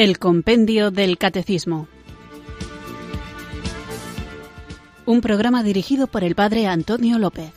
El 0.00 0.18
Compendio 0.18 0.90
del 0.90 1.18
Catecismo. 1.18 1.86
Un 5.04 5.20
programa 5.20 5.62
dirigido 5.62 6.06
por 6.06 6.24
el 6.24 6.34
Padre 6.34 6.66
Antonio 6.66 7.18
López. 7.18 7.52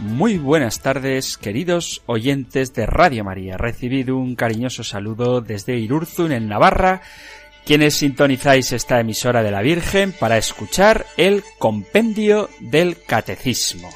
Muy 0.00 0.38
buenas 0.38 0.80
tardes, 0.80 1.38
queridos 1.38 2.02
oyentes 2.06 2.74
de 2.74 2.84
Radio 2.84 3.22
María. 3.22 3.56
Recibido 3.56 4.16
un 4.16 4.34
cariñoso 4.34 4.82
saludo 4.82 5.40
desde 5.40 5.78
Irurzun, 5.78 6.32
en 6.32 6.48
Navarra, 6.48 7.02
quienes 7.64 7.94
sintonizáis 7.94 8.72
esta 8.72 8.98
emisora 8.98 9.44
de 9.44 9.52
la 9.52 9.62
Virgen 9.62 10.12
para 10.18 10.36
escuchar 10.36 11.06
el 11.16 11.44
Compendio 11.60 12.50
del 12.58 13.00
Catecismo. 13.06 13.88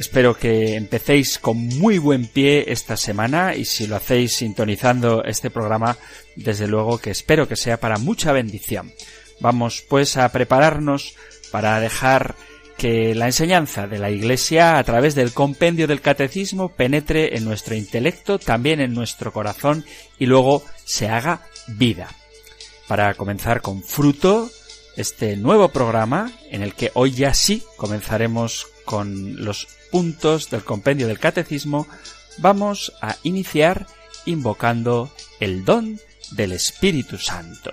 Espero 0.00 0.34
que 0.34 0.76
empecéis 0.76 1.38
con 1.38 1.58
muy 1.58 1.98
buen 1.98 2.26
pie 2.26 2.72
esta 2.72 2.96
semana 2.96 3.54
y 3.54 3.66
si 3.66 3.86
lo 3.86 3.96
hacéis 3.96 4.34
sintonizando 4.34 5.22
este 5.24 5.50
programa, 5.50 5.98
desde 6.36 6.66
luego 6.66 6.96
que 6.96 7.10
espero 7.10 7.46
que 7.46 7.54
sea 7.54 7.78
para 7.78 7.98
mucha 7.98 8.32
bendición. 8.32 8.94
Vamos 9.40 9.84
pues 9.86 10.16
a 10.16 10.26
prepararnos 10.32 11.16
para 11.50 11.78
dejar 11.80 12.34
que 12.78 13.14
la 13.14 13.26
enseñanza 13.26 13.86
de 13.86 13.98
la 13.98 14.10
Iglesia 14.10 14.78
a 14.78 14.84
través 14.84 15.14
del 15.14 15.34
compendio 15.34 15.86
del 15.86 16.00
catecismo 16.00 16.70
penetre 16.70 17.36
en 17.36 17.44
nuestro 17.44 17.74
intelecto, 17.74 18.38
también 18.38 18.80
en 18.80 18.94
nuestro 18.94 19.34
corazón 19.34 19.84
y 20.18 20.24
luego 20.24 20.64
se 20.82 21.10
haga 21.10 21.42
vida. 21.66 22.08
Para 22.88 23.12
comenzar 23.12 23.60
con 23.60 23.82
fruto 23.82 24.50
este 24.96 25.36
nuevo 25.36 25.68
programa 25.68 26.32
en 26.50 26.62
el 26.62 26.72
que 26.72 26.90
hoy 26.94 27.12
ya 27.12 27.34
sí 27.34 27.62
comenzaremos 27.76 28.66
con 28.86 29.44
los 29.44 29.68
puntos 29.90 30.50
del 30.50 30.64
compendio 30.64 31.06
del 31.06 31.18
catecismo, 31.18 31.86
vamos 32.38 32.92
a 33.00 33.16
iniciar 33.22 33.86
invocando 34.26 35.10
el 35.40 35.64
don 35.64 35.98
del 36.32 36.52
Espíritu 36.52 37.18
Santo. 37.18 37.72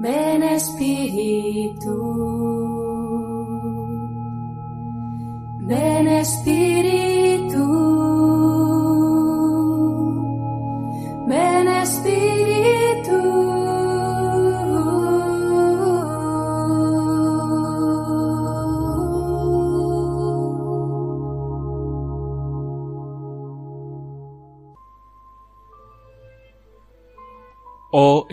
Ven 0.00 0.42
Espíritu, 0.44 1.90
ven 5.66 6.08
Espíritu, 6.08 7.17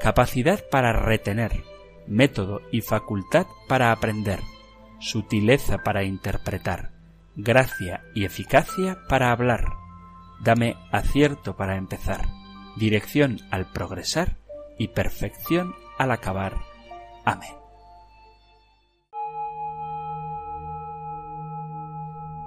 capacidad 0.00 0.64
para 0.70 0.92
retener, 0.92 1.64
método 2.06 2.60
y 2.70 2.80
facultad 2.80 3.46
para 3.68 3.92
aprender, 3.92 4.40
sutileza 4.98 5.78
para 5.78 6.04
interpretar, 6.04 6.92
gracia 7.34 8.02
y 8.14 8.24
eficacia 8.24 8.98
para 9.08 9.30
hablar. 9.32 9.64
Dame 10.40 10.76
acierto 10.92 11.56
para 11.56 11.76
empezar, 11.76 12.26
dirección 12.76 13.40
al 13.50 13.70
progresar 13.70 14.36
y 14.78 14.88
perfección 14.88 15.74
al 15.98 16.10
acabar. 16.10 16.56
Amén. 17.24 17.54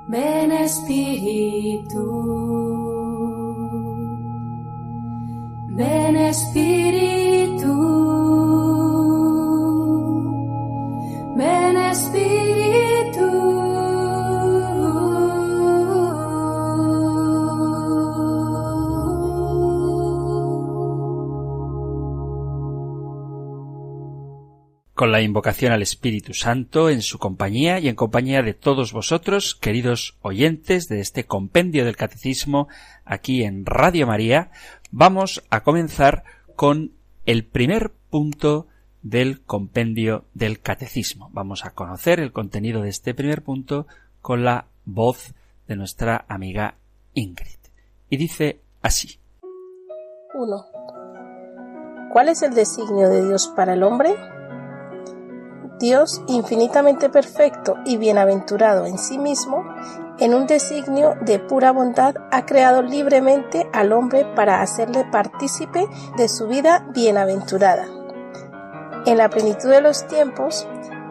Ven 0.07 0.51
Espíritu, 0.51 1.99
ven 5.79 6.17
Espíritu, 6.17 7.73
ven 11.37 11.77
Espíritu. 11.77 12.49
con 24.99 25.13
la 25.13 25.21
invocación 25.21 25.71
al 25.71 25.81
Espíritu 25.81 26.33
Santo 26.33 26.89
en 26.89 27.01
su 27.01 27.19
compañía 27.19 27.79
y 27.79 27.87
en 27.87 27.95
compañía 27.95 28.41
de 28.41 28.53
todos 28.53 28.91
vosotros, 28.91 29.55
queridos 29.55 30.17
oyentes 30.21 30.89
de 30.89 30.99
este 30.99 31.23
compendio 31.23 31.85
del 31.85 31.95
Catecismo 31.95 32.67
aquí 33.05 33.43
en 33.43 33.65
Radio 33.65 34.07
María, 34.07 34.51
vamos 34.91 35.43
a 35.49 35.61
comenzar 35.61 36.23
con 36.55 36.91
el 37.25 37.45
primer 37.45 37.91
punto 38.09 38.67
del 39.01 39.41
compendio 39.41 40.25
del 40.33 40.61
Catecismo. 40.61 41.29
Vamos 41.31 41.65
a 41.65 41.71
conocer 41.71 42.19
el 42.19 42.31
contenido 42.31 42.81
de 42.81 42.89
este 42.89 43.13
primer 43.13 43.43
punto 43.43 43.87
con 44.21 44.43
la 44.43 44.65
voz 44.85 45.33
de 45.67 45.75
nuestra 45.75 46.25
amiga 46.27 46.75
Ingrid. 47.13 47.59
Y 48.09 48.17
dice 48.17 48.61
así. 48.81 49.19
1. 50.33 50.65
¿Cuál 52.11 52.29
es 52.29 52.41
el 52.41 52.53
designio 52.53 53.09
de 53.09 53.27
Dios 53.27 53.47
para 53.55 53.73
el 53.73 53.83
hombre? 53.83 54.15
Dios, 55.79 56.21
infinitamente 56.27 57.09
perfecto 57.09 57.77
y 57.85 57.95
bienaventurado 57.95 58.85
en 58.85 58.97
sí 58.97 59.17
mismo, 59.17 59.63
en 60.19 60.33
un 60.33 60.45
designio 60.45 61.15
de 61.21 61.39
pura 61.39 61.71
bondad, 61.71 62.15
ha 62.31 62.45
creado 62.45 62.81
libremente 62.81 63.69
al 63.71 63.93
hombre 63.93 64.25
para 64.35 64.61
hacerle 64.61 65.05
partícipe 65.09 65.87
de 66.17 66.27
su 66.27 66.47
vida 66.47 66.85
bienaventurada. 66.93 67.87
En 69.05 69.17
la 69.17 69.29
plenitud 69.29 69.69
de 69.69 69.79
los 69.79 70.05
tiempos, 70.07 70.67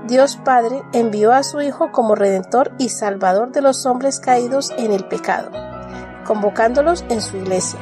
Dios 0.07 0.37
Padre 0.45 0.83
envió 0.93 1.33
a 1.33 1.43
su 1.43 1.63
Hijo 1.63 1.91
como 1.91 2.15
Redentor 2.15 2.73
y 2.79 2.91
Salvador 2.91 3.53
de 3.53 3.63
los 3.63 3.87
hombres 3.87 4.21
caídos 4.21 4.71
en 4.77 4.93
el 4.93 5.07
pecado, 5.07 5.51
convocándolos 6.27 7.07
en 7.09 7.23
su 7.23 7.39
iglesia 7.39 7.81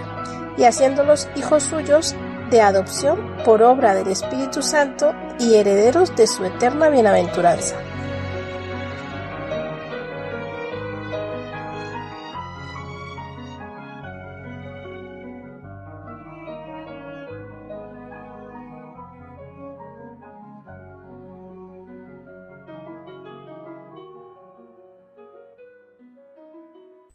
y 0.57 0.63
haciéndolos 0.63 1.29
hijos 1.35 1.65
suyos 1.65 2.15
de 2.51 2.61
adopción 2.61 3.37
por 3.45 3.63
obra 3.63 3.95
del 3.95 4.09
Espíritu 4.09 4.63
Santo 4.63 5.13
y 5.39 5.55
herederos 5.55 6.15
de 6.17 6.27
su 6.27 6.45
eterna 6.45 6.89
bienaventuranza. 6.89 7.77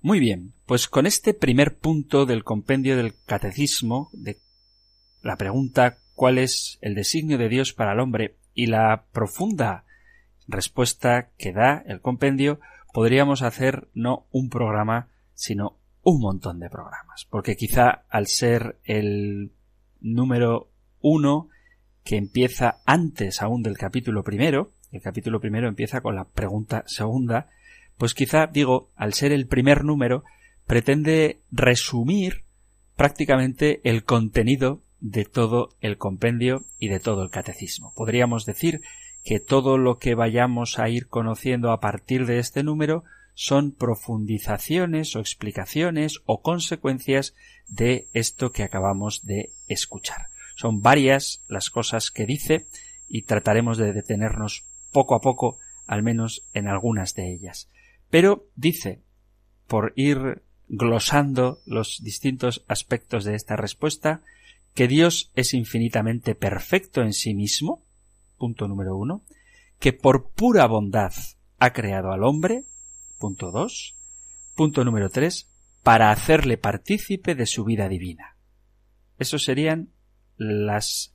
Muy 0.04 0.20
bien, 0.20 0.54
pues 0.66 0.88
con 0.88 1.06
este 1.06 1.34
primer 1.34 1.78
punto 1.78 2.26
del 2.26 2.44
compendio 2.44 2.98
del 2.98 3.14
catecismo, 3.26 4.10
de 4.12 4.42
la 5.22 5.38
pregunta 5.38 5.98
cuál 6.16 6.38
es 6.38 6.78
el 6.82 6.96
designio 6.96 7.38
de 7.38 7.50
Dios 7.50 7.74
para 7.74 7.94
el 7.94 8.00
hombre 8.00 8.36
y 8.54 8.68
la 8.68 9.06
profunda 9.12 9.86
respuesta 10.48 11.30
que 11.38 11.54
da 11.54 11.84
el 11.88 12.02
compendio, 12.02 12.60
podríamos 12.94 13.42
hacer 13.42 13.88
no 13.94 14.26
un 14.32 14.50
programa, 14.50 15.08
sino 15.34 15.78
un 16.04 16.20
montón 16.20 16.60
de 16.60 16.70
programas. 16.70 17.26
Porque 17.30 17.56
quizá 17.56 18.04
al 18.10 18.28
ser 18.28 18.78
el 18.84 19.52
número 20.02 20.70
uno 21.00 21.50
que 22.04 22.18
empieza 22.18 22.82
antes 22.86 23.42
aún 23.42 23.62
del 23.64 23.78
capítulo 23.78 24.24
primero, 24.24 24.72
el 24.92 25.02
capítulo 25.02 25.40
primero 25.40 25.68
empieza 25.68 26.02
con 26.02 26.16
la 26.16 26.26
pregunta 26.26 26.84
segunda, 26.88 27.48
pues 27.98 28.14
quizá, 28.14 28.48
digo, 28.48 28.90
al 28.96 29.14
ser 29.14 29.32
el 29.32 29.48
primer 29.48 29.86
número, 29.86 30.24
pretende 30.66 31.42
resumir 31.52 32.44
prácticamente 32.96 33.82
el 33.84 34.04
contenido 34.04 34.82
de 35.02 35.26
todo 35.26 35.76
el 35.82 35.98
compendio 35.98 36.64
y 36.80 36.88
de 36.88 37.00
todo 37.00 37.24
el 37.24 37.30
catecismo. 37.30 37.94
Podríamos 37.96 38.46
decir 38.46 38.82
que 39.24 39.40
todo 39.40 39.78
lo 39.78 39.98
que 39.98 40.16
vayamos 40.16 40.80
a 40.80 40.90
ir 40.90 41.08
conociendo 41.08 41.72
a 41.72 41.80
partir 41.80 42.26
de 42.26 42.40
este 42.40 42.64
número 42.64 43.04
son 43.34 43.72
profundizaciones 43.72 45.16
o 45.16 45.20
explicaciones 45.20 46.22
o 46.26 46.42
consecuencias 46.42 47.34
de 47.68 48.08
esto 48.14 48.52
que 48.52 48.64
acabamos 48.64 49.26
de 49.26 49.50
escuchar. 49.68 50.28
Son 50.56 50.82
varias 50.82 51.44
las 51.48 51.70
cosas 51.70 52.12
que 52.12 52.26
dice 52.26 52.68
y 53.08 53.24
trataremos 53.24 53.78
de 53.78 53.94
detenernos 53.94 54.66
poco 54.92 55.16
a 55.16 55.22
poco 55.22 55.58
al 55.88 56.04
menos 56.04 56.44
en 56.54 56.68
algunas 56.68 57.16
de 57.16 57.34
ellas. 57.34 57.70
Pero 58.10 58.46
dice, 58.56 59.02
por 59.68 59.94
ir 59.96 60.44
glosando 60.68 61.60
los 61.66 62.02
distintos 62.04 62.64
aspectos 62.68 63.24
de 63.26 63.36
esta 63.36 63.56
respuesta, 63.56 64.22
que 64.74 64.88
Dios 64.88 65.32
es 65.36 65.54
infinitamente 65.54 66.36
perfecto 66.36 67.02
en 67.02 67.14
sí 67.14 67.34
mismo, 67.34 67.84
punto 68.38 68.68
número 68.68 68.96
uno, 68.96 69.24
que 69.80 69.94
por 69.94 70.32
pura 70.32 70.66
bondad 70.68 71.14
ha 71.60 71.74
creado 71.74 72.12
al 72.12 72.24
hombre, 72.24 72.64
punto 73.20 73.52
dos, 73.52 73.96
punto 74.56 74.84
número 74.84 75.10
tres, 75.10 75.50
para 75.84 76.12
hacerle 76.12 76.58
partícipe 76.58 77.36
de 77.36 77.46
su 77.46 77.64
vida 77.64 77.90
divina. 77.90 78.38
Esos 79.18 79.44
serían 79.44 79.90
las 80.38 81.14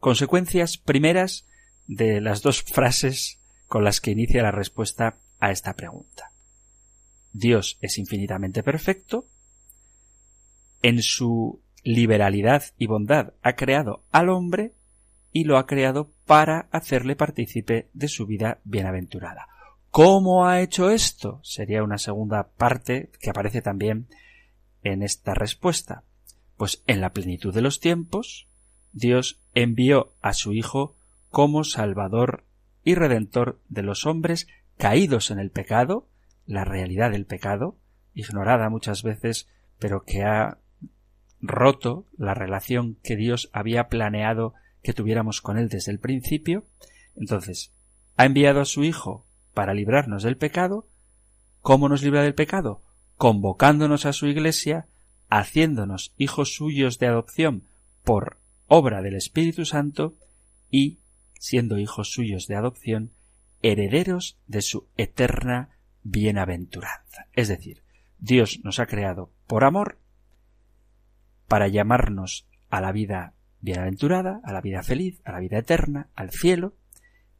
consecuencias 0.00 0.78
primeras 0.78 1.46
de 1.86 2.20
las 2.20 2.42
dos 2.42 2.62
frases 2.66 3.38
con 3.66 3.84
las 3.84 4.00
que 4.00 4.10
inicia 4.10 4.42
la 4.42 4.50
respuesta 4.50 5.18
a 5.38 5.50
esta 5.50 5.74
pregunta. 5.74 6.32
Dios 7.32 7.78
es 7.80 7.98
infinitamente 7.98 8.62
perfecto, 8.62 9.26
en 10.82 11.02
su 11.02 11.60
liberalidad 11.82 12.64
y 12.76 12.86
bondad 12.86 13.32
ha 13.42 13.54
creado 13.54 14.02
al 14.10 14.28
hombre 14.28 14.72
y 15.32 15.44
lo 15.44 15.58
ha 15.58 15.66
creado 15.66 16.10
para 16.26 16.68
hacerle 16.72 17.16
partícipe 17.16 17.88
de 17.92 18.08
su 18.08 18.26
vida 18.26 18.58
bienaventurada. 18.64 19.48
¿Cómo 19.90 20.46
ha 20.46 20.60
hecho 20.60 20.90
esto? 20.90 21.40
Sería 21.42 21.82
una 21.82 21.98
segunda 21.98 22.48
parte 22.48 23.10
que 23.20 23.30
aparece 23.30 23.62
también 23.62 24.06
en 24.82 25.02
esta 25.02 25.34
respuesta. 25.34 26.04
Pues 26.56 26.82
en 26.86 27.00
la 27.00 27.12
plenitud 27.12 27.54
de 27.54 27.62
los 27.62 27.80
tiempos, 27.80 28.48
Dios 28.92 29.40
envió 29.54 30.12
a 30.20 30.32
su 30.34 30.52
Hijo 30.52 30.96
como 31.30 31.64
Salvador 31.64 32.44
y 32.84 32.94
Redentor 32.94 33.60
de 33.68 33.82
los 33.82 34.06
hombres 34.06 34.46
caídos 34.76 35.30
en 35.30 35.38
el 35.38 35.50
pecado, 35.50 36.08
la 36.46 36.64
realidad 36.64 37.10
del 37.10 37.26
pecado, 37.26 37.76
ignorada 38.14 38.70
muchas 38.70 39.02
veces, 39.02 39.48
pero 39.78 40.02
que 40.02 40.22
ha 40.22 40.58
roto 41.40 42.06
la 42.16 42.34
relación 42.34 42.96
que 43.02 43.16
Dios 43.16 43.50
había 43.52 43.88
planeado 43.88 44.54
que 44.82 44.92
tuviéramos 44.92 45.40
con 45.40 45.58
Él 45.58 45.68
desde 45.68 45.92
el 45.92 45.98
principio. 45.98 46.64
Entonces, 47.16 47.72
ha 48.16 48.24
enviado 48.24 48.60
a 48.60 48.64
su 48.64 48.84
Hijo 48.84 49.26
para 49.54 49.74
librarnos 49.74 50.22
del 50.22 50.36
pecado. 50.36 50.86
¿Cómo 51.60 51.88
nos 51.88 52.02
libra 52.02 52.22
del 52.22 52.34
pecado? 52.34 52.82
Convocándonos 53.16 54.06
a 54.06 54.12
su 54.12 54.26
Iglesia, 54.26 54.86
haciéndonos 55.28 56.14
hijos 56.16 56.54
suyos 56.54 56.98
de 56.98 57.06
adopción 57.06 57.64
por 58.04 58.38
obra 58.66 59.02
del 59.02 59.16
Espíritu 59.16 59.64
Santo 59.64 60.14
y, 60.70 60.98
siendo 61.38 61.78
hijos 61.78 62.10
suyos 62.10 62.46
de 62.46 62.56
adopción, 62.56 63.12
herederos 63.62 64.38
de 64.46 64.62
su 64.62 64.86
eterna 64.96 65.70
bienaventuranza. 66.02 67.26
Es 67.32 67.48
decir, 67.48 67.82
Dios 68.18 68.60
nos 68.62 68.78
ha 68.78 68.86
creado 68.86 69.30
por 69.46 69.64
amor 69.64 69.98
para 71.48 71.68
llamarnos 71.68 72.46
a 72.70 72.80
la 72.80 72.92
vida 72.92 73.34
bienaventurada, 73.60 74.40
a 74.44 74.52
la 74.52 74.60
vida 74.60 74.82
feliz, 74.82 75.20
a 75.24 75.32
la 75.32 75.40
vida 75.40 75.58
eterna, 75.58 76.08
al 76.14 76.30
cielo, 76.30 76.74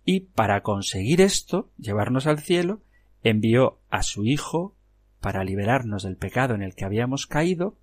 y 0.05 0.21
para 0.21 0.63
conseguir 0.63 1.21
esto, 1.21 1.71
llevarnos 1.79 2.27
al 2.27 2.41
cielo, 2.41 2.81
envió 3.23 3.79
a 3.91 4.03
su 4.03 4.25
Hijo 4.25 4.75
para 5.21 5.45
liberarnos 5.45 6.03
del 6.03 6.17
pecado 6.17 6.55
en 6.55 6.63
el 6.63 6.75
que 6.75 6.85
habíamos 6.85 7.27
caído, 7.27 7.77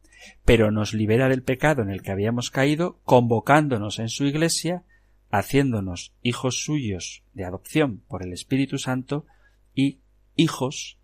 pero 0.43 0.71
nos 0.71 0.93
libera 0.93 1.29
del 1.29 1.43
pecado 1.43 1.83
en 1.83 1.91
el 1.91 2.01
que 2.01 2.11
habíamos 2.11 2.49
caído, 2.49 2.99
convocándonos 3.03 3.99
en 3.99 4.09
su 4.09 4.25
Iglesia, 4.25 4.83
haciéndonos 5.29 6.13
hijos 6.23 6.63
suyos 6.63 7.23
de 7.33 7.45
adopción 7.45 8.01
por 8.07 8.23
el 8.23 8.33
Espíritu 8.33 8.79
Santo 8.79 9.25
y 9.75 9.99
hijos, 10.35 10.97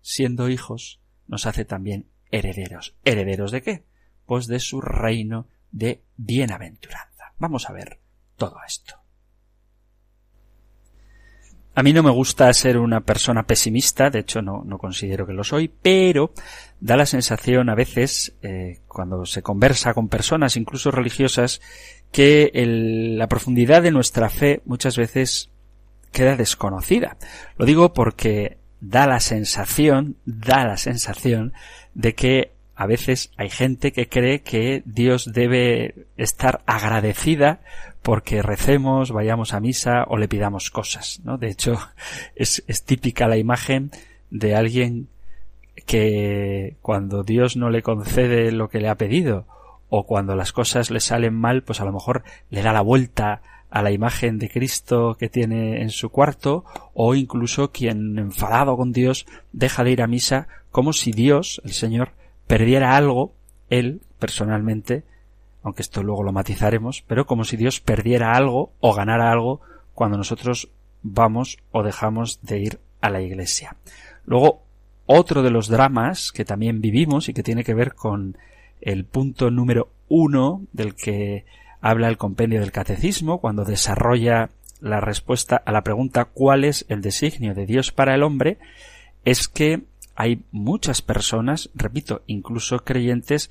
siendo 0.00 0.48
hijos, 0.48 1.00
nos 1.26 1.46
hace 1.46 1.64
también 1.64 2.06
herederos. 2.30 2.94
¿Herederos 3.04 3.50
de 3.50 3.62
qué? 3.62 3.82
De 4.40 4.60
su 4.60 4.80
reino 4.80 5.46
de 5.70 6.02
bienaventuranza. 6.16 7.34
Vamos 7.38 7.68
a 7.68 7.72
ver 7.72 8.00
todo 8.36 8.56
esto. 8.66 8.94
A 11.74 11.82
mí 11.82 11.92
no 11.92 12.02
me 12.02 12.10
gusta 12.10 12.52
ser 12.52 12.78
una 12.78 13.00
persona 13.00 13.46
pesimista, 13.46 14.10
de 14.10 14.20
hecho 14.20 14.42
no, 14.42 14.62
no 14.64 14.78
considero 14.78 15.26
que 15.26 15.32
lo 15.32 15.44
soy, 15.44 15.68
pero 15.68 16.32
da 16.80 16.96
la 16.96 17.06
sensación 17.06 17.70
a 17.70 17.74
veces, 17.74 18.34
eh, 18.42 18.80
cuando 18.88 19.24
se 19.24 19.42
conversa 19.42 19.94
con 19.94 20.08
personas, 20.08 20.56
incluso 20.56 20.90
religiosas, 20.90 21.60
que 22.10 22.50
la 23.16 23.26
profundidad 23.26 23.82
de 23.82 23.90
nuestra 23.90 24.28
fe 24.28 24.62
muchas 24.66 24.96
veces 24.96 25.50
queda 26.10 26.36
desconocida. 26.36 27.16
Lo 27.56 27.64
digo 27.64 27.92
porque 27.92 28.58
da 28.80 29.06
la 29.06 29.20
sensación, 29.20 30.16
da 30.26 30.66
la 30.66 30.76
sensación 30.76 31.52
de 31.94 32.14
que 32.14 32.52
a 32.82 32.86
veces 32.86 33.30
hay 33.36 33.48
gente 33.48 33.92
que 33.92 34.08
cree 34.08 34.42
que 34.42 34.82
Dios 34.84 35.32
debe 35.32 36.06
estar 36.16 36.62
agradecida 36.66 37.60
porque 38.02 38.42
recemos, 38.42 39.12
vayamos 39.12 39.54
a 39.54 39.60
misa 39.60 40.04
o 40.08 40.16
le 40.16 40.26
pidamos 40.26 40.70
cosas, 40.70 41.20
¿no? 41.22 41.38
De 41.38 41.48
hecho, 41.48 41.78
es, 42.34 42.64
es 42.66 42.82
típica 42.82 43.28
la 43.28 43.36
imagen 43.36 43.92
de 44.30 44.56
alguien 44.56 45.06
que 45.86 46.76
cuando 46.82 47.22
Dios 47.22 47.56
no 47.56 47.70
le 47.70 47.82
concede 47.82 48.50
lo 48.50 48.68
que 48.68 48.80
le 48.80 48.88
ha 48.88 48.96
pedido 48.96 49.46
o 49.88 50.04
cuando 50.04 50.34
las 50.34 50.52
cosas 50.52 50.90
le 50.90 50.98
salen 50.98 51.34
mal, 51.34 51.62
pues 51.62 51.80
a 51.80 51.84
lo 51.84 51.92
mejor 51.92 52.24
le 52.50 52.62
da 52.62 52.72
la 52.72 52.80
vuelta 52.80 53.42
a 53.70 53.82
la 53.82 53.92
imagen 53.92 54.40
de 54.40 54.50
Cristo 54.50 55.16
que 55.18 55.28
tiene 55.28 55.82
en 55.82 55.90
su 55.90 56.10
cuarto, 56.10 56.64
o 56.94 57.14
incluso 57.14 57.70
quien 57.70 58.18
enfadado 58.18 58.76
con 58.76 58.90
Dios 58.92 59.24
deja 59.52 59.84
de 59.84 59.92
ir 59.92 60.02
a 60.02 60.08
misa 60.08 60.48
como 60.72 60.92
si 60.92 61.12
Dios, 61.12 61.62
el 61.64 61.72
Señor, 61.72 62.12
perdiera 62.52 62.98
algo, 62.98 63.32
él, 63.70 64.02
personalmente, 64.18 65.04
aunque 65.62 65.80
esto 65.80 66.02
luego 66.02 66.22
lo 66.22 66.34
matizaremos, 66.34 67.02
pero 67.06 67.24
como 67.24 67.44
si 67.44 67.56
Dios 67.56 67.80
perdiera 67.80 68.34
algo 68.34 68.72
o 68.78 68.92
ganara 68.92 69.32
algo 69.32 69.62
cuando 69.94 70.18
nosotros 70.18 70.68
vamos 71.02 71.56
o 71.70 71.82
dejamos 71.82 72.40
de 72.42 72.58
ir 72.58 72.78
a 73.00 73.08
la 73.08 73.22
iglesia. 73.22 73.76
Luego, 74.26 74.64
otro 75.06 75.42
de 75.42 75.50
los 75.50 75.68
dramas 75.68 76.30
que 76.30 76.44
también 76.44 76.82
vivimos 76.82 77.30
y 77.30 77.32
que 77.32 77.42
tiene 77.42 77.64
que 77.64 77.72
ver 77.72 77.94
con 77.94 78.36
el 78.82 79.06
punto 79.06 79.50
número 79.50 79.88
uno 80.10 80.60
del 80.74 80.94
que 80.94 81.46
habla 81.80 82.08
el 82.08 82.18
compendio 82.18 82.60
del 82.60 82.70
catecismo 82.70 83.40
cuando 83.40 83.64
desarrolla 83.64 84.50
la 84.78 85.00
respuesta 85.00 85.56
a 85.56 85.72
la 85.72 85.84
pregunta 85.84 86.26
¿cuál 86.26 86.64
es 86.64 86.84
el 86.90 87.00
designio 87.00 87.54
de 87.54 87.64
Dios 87.64 87.92
para 87.92 88.14
el 88.14 88.22
hombre? 88.22 88.58
es 89.24 89.48
que 89.48 89.84
hay 90.14 90.42
muchas 90.50 91.02
personas, 91.02 91.70
repito, 91.74 92.22
incluso 92.26 92.84
creyentes, 92.84 93.50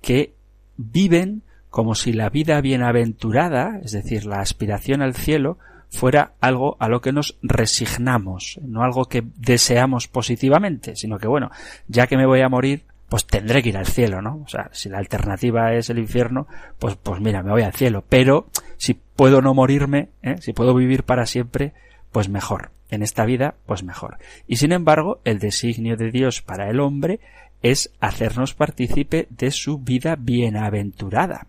que 0.00 0.34
viven 0.76 1.42
como 1.70 1.94
si 1.94 2.12
la 2.12 2.28
vida 2.28 2.60
bienaventurada, 2.60 3.80
es 3.82 3.92
decir, 3.92 4.26
la 4.26 4.40
aspiración 4.40 5.00
al 5.00 5.14
cielo, 5.14 5.58
fuera 5.88 6.32
algo 6.40 6.76
a 6.80 6.88
lo 6.88 7.00
que 7.00 7.12
nos 7.12 7.36
resignamos, 7.42 8.58
no 8.62 8.82
algo 8.82 9.06
que 9.06 9.24
deseamos 9.36 10.08
positivamente, 10.08 10.96
sino 10.96 11.18
que 11.18 11.28
bueno, 11.28 11.50
ya 11.86 12.06
que 12.06 12.16
me 12.16 12.26
voy 12.26 12.40
a 12.40 12.48
morir, 12.48 12.84
pues 13.08 13.26
tendré 13.26 13.62
que 13.62 13.68
ir 13.68 13.76
al 13.76 13.86
cielo, 13.86 14.22
¿no? 14.22 14.40
O 14.42 14.48
sea, 14.48 14.70
si 14.72 14.88
la 14.88 14.96
alternativa 14.96 15.74
es 15.74 15.90
el 15.90 15.98
infierno, 15.98 16.46
pues, 16.78 16.96
pues 16.96 17.20
mira, 17.20 17.42
me 17.42 17.50
voy 17.50 17.60
al 17.60 17.74
cielo. 17.74 18.02
Pero 18.08 18.46
si 18.78 18.94
puedo 18.94 19.42
no 19.42 19.52
morirme, 19.52 20.08
¿eh? 20.22 20.36
si 20.40 20.54
puedo 20.54 20.74
vivir 20.74 21.04
para 21.04 21.26
siempre, 21.26 21.74
pues 22.12 22.28
mejor. 22.28 22.70
En 22.90 23.02
esta 23.02 23.24
vida, 23.24 23.54
pues 23.66 23.82
mejor. 23.82 24.18
Y 24.46 24.56
sin 24.56 24.72
embargo, 24.72 25.20
el 25.24 25.38
designio 25.38 25.96
de 25.96 26.10
Dios 26.10 26.42
para 26.42 26.68
el 26.68 26.78
hombre 26.78 27.20
es 27.62 27.90
hacernos 28.00 28.54
partícipe 28.54 29.28
de 29.30 29.50
su 29.50 29.78
vida 29.78 30.16
bienaventurada. 30.16 31.46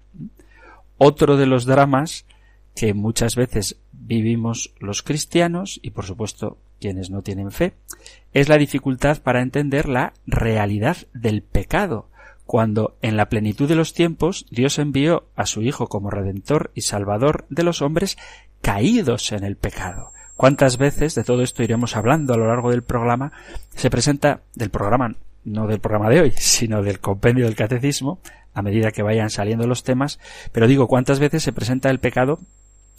Otro 0.97 1.35
de 1.35 1.45
los 1.45 1.65
dramas 1.65 2.25
que 2.75 2.93
muchas 2.93 3.35
veces 3.35 3.77
vivimos 3.91 4.73
los 4.79 5.03
cristianos 5.03 5.79
y 5.83 5.91
por 5.91 6.05
supuesto 6.05 6.57
quienes 6.79 7.09
no 7.09 7.21
tienen 7.21 7.51
fe 7.51 7.73
es 8.33 8.49
la 8.49 8.57
dificultad 8.57 9.21
para 9.21 9.41
entender 9.41 9.87
la 9.87 10.13
realidad 10.25 10.97
del 11.13 11.41
pecado, 11.41 12.09
cuando 12.45 12.97
en 13.01 13.15
la 13.15 13.29
plenitud 13.29 13.67
de 13.67 13.75
los 13.75 13.93
tiempos 13.93 14.45
Dios 14.49 14.79
envió 14.79 15.27
a 15.35 15.45
su 15.45 15.61
Hijo 15.61 15.87
como 15.87 16.09
Redentor 16.09 16.71
y 16.73 16.81
Salvador 16.81 17.45
de 17.49 17.63
los 17.63 17.81
hombres 17.81 18.17
caídos 18.61 19.31
en 19.31 19.43
el 19.43 19.55
pecado. 19.55 20.11
¿Cuántas 20.43 20.75
veces 20.77 21.15
de 21.15 21.23
todo 21.23 21.41
esto 21.41 21.63
iremos 21.63 21.95
hablando 21.95 22.33
a 22.33 22.37
lo 22.37 22.49
largo 22.49 22.69
del 22.69 22.83
programa? 22.83 23.31
Se 23.77 23.89
presenta 23.89 24.41
del 24.55 24.71
programa, 24.71 25.15
no 25.45 25.67
del 25.67 25.79
programa 25.79 26.09
de 26.09 26.19
hoy, 26.19 26.33
sino 26.35 26.83
del 26.83 26.99
compendio 26.99 27.45
del 27.45 27.55
catecismo, 27.55 28.19
a 28.53 28.61
medida 28.61 28.91
que 28.91 29.03
vayan 29.03 29.29
saliendo 29.29 29.65
los 29.67 29.83
temas, 29.83 30.19
pero 30.51 30.67
digo, 30.67 30.89
¿cuántas 30.89 31.19
veces 31.19 31.43
se 31.43 31.53
presenta 31.53 31.89
el 31.89 32.01
pecado 32.01 32.39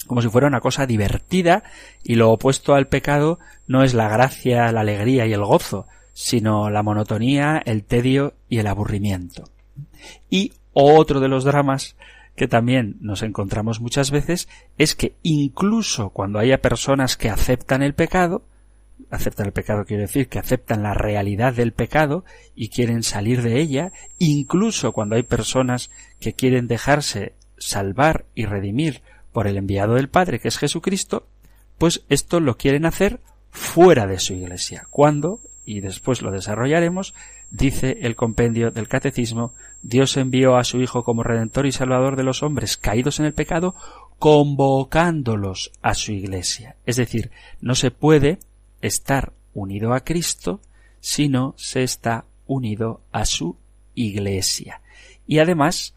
como 0.06 0.22
si 0.22 0.30
fuera 0.30 0.46
una 0.46 0.62
cosa 0.62 0.86
divertida 0.86 1.64
y 2.02 2.14
lo 2.14 2.30
opuesto 2.30 2.74
al 2.74 2.86
pecado 2.86 3.38
no 3.66 3.82
es 3.82 3.92
la 3.92 4.08
gracia, 4.08 4.72
la 4.72 4.80
alegría 4.80 5.26
y 5.26 5.34
el 5.34 5.44
gozo, 5.44 5.86
sino 6.14 6.70
la 6.70 6.82
monotonía, 6.82 7.60
el 7.66 7.84
tedio 7.84 8.32
y 8.48 8.56
el 8.56 8.68
aburrimiento. 8.68 9.50
Y 10.30 10.54
otro 10.72 11.20
de 11.20 11.28
los 11.28 11.44
dramas 11.44 11.94
que 12.36 12.48
también 12.48 12.96
nos 13.00 13.22
encontramos 13.22 13.80
muchas 13.80 14.10
veces 14.10 14.48
es 14.78 14.94
que 14.94 15.14
incluso 15.22 16.10
cuando 16.10 16.38
haya 16.38 16.60
personas 16.60 17.16
que 17.16 17.30
aceptan 17.30 17.82
el 17.82 17.94
pecado, 17.94 18.42
aceptan 19.10 19.46
el 19.46 19.52
pecado 19.52 19.84
quiere 19.84 20.02
decir 20.02 20.28
que 20.28 20.38
aceptan 20.38 20.82
la 20.82 20.94
realidad 20.94 21.54
del 21.54 21.72
pecado 21.72 22.24
y 22.54 22.68
quieren 22.68 23.02
salir 23.02 23.42
de 23.42 23.60
ella, 23.60 23.92
incluso 24.18 24.92
cuando 24.92 25.16
hay 25.16 25.22
personas 25.22 25.90
que 26.20 26.32
quieren 26.32 26.66
dejarse 26.66 27.34
salvar 27.58 28.24
y 28.34 28.46
redimir 28.46 29.02
por 29.32 29.46
el 29.46 29.56
enviado 29.56 29.94
del 29.94 30.08
Padre, 30.08 30.38
que 30.38 30.48
es 30.48 30.58
Jesucristo, 30.58 31.26
pues 31.78 32.04
esto 32.08 32.40
lo 32.40 32.56
quieren 32.56 32.86
hacer 32.86 33.20
fuera 33.50 34.06
de 34.06 34.18
su 34.18 34.34
iglesia, 34.34 34.86
cuando, 34.90 35.40
y 35.64 35.80
después 35.80 36.22
lo 36.22 36.30
desarrollaremos, 36.30 37.14
dice 37.54 37.98
el 38.02 38.16
compendio 38.16 38.72
del 38.72 38.88
Catecismo, 38.88 39.52
Dios 39.80 40.16
envió 40.16 40.56
a 40.56 40.64
su 40.64 40.80
Hijo 40.80 41.04
como 41.04 41.22
Redentor 41.22 41.66
y 41.66 41.72
Salvador 41.72 42.16
de 42.16 42.24
los 42.24 42.42
hombres 42.42 42.76
caídos 42.76 43.20
en 43.20 43.26
el 43.26 43.32
pecado, 43.32 43.76
convocándolos 44.18 45.70
a 45.80 45.94
su 45.94 46.12
iglesia. 46.12 46.76
Es 46.84 46.96
decir, 46.96 47.30
no 47.60 47.76
se 47.76 47.92
puede 47.92 48.38
estar 48.82 49.32
unido 49.54 49.94
a 49.94 50.00
Cristo 50.00 50.60
si 51.00 51.28
no 51.28 51.54
se 51.56 51.84
está 51.84 52.24
unido 52.46 53.02
a 53.12 53.24
su 53.24 53.56
iglesia. 53.94 54.80
Y 55.26 55.38
además, 55.38 55.94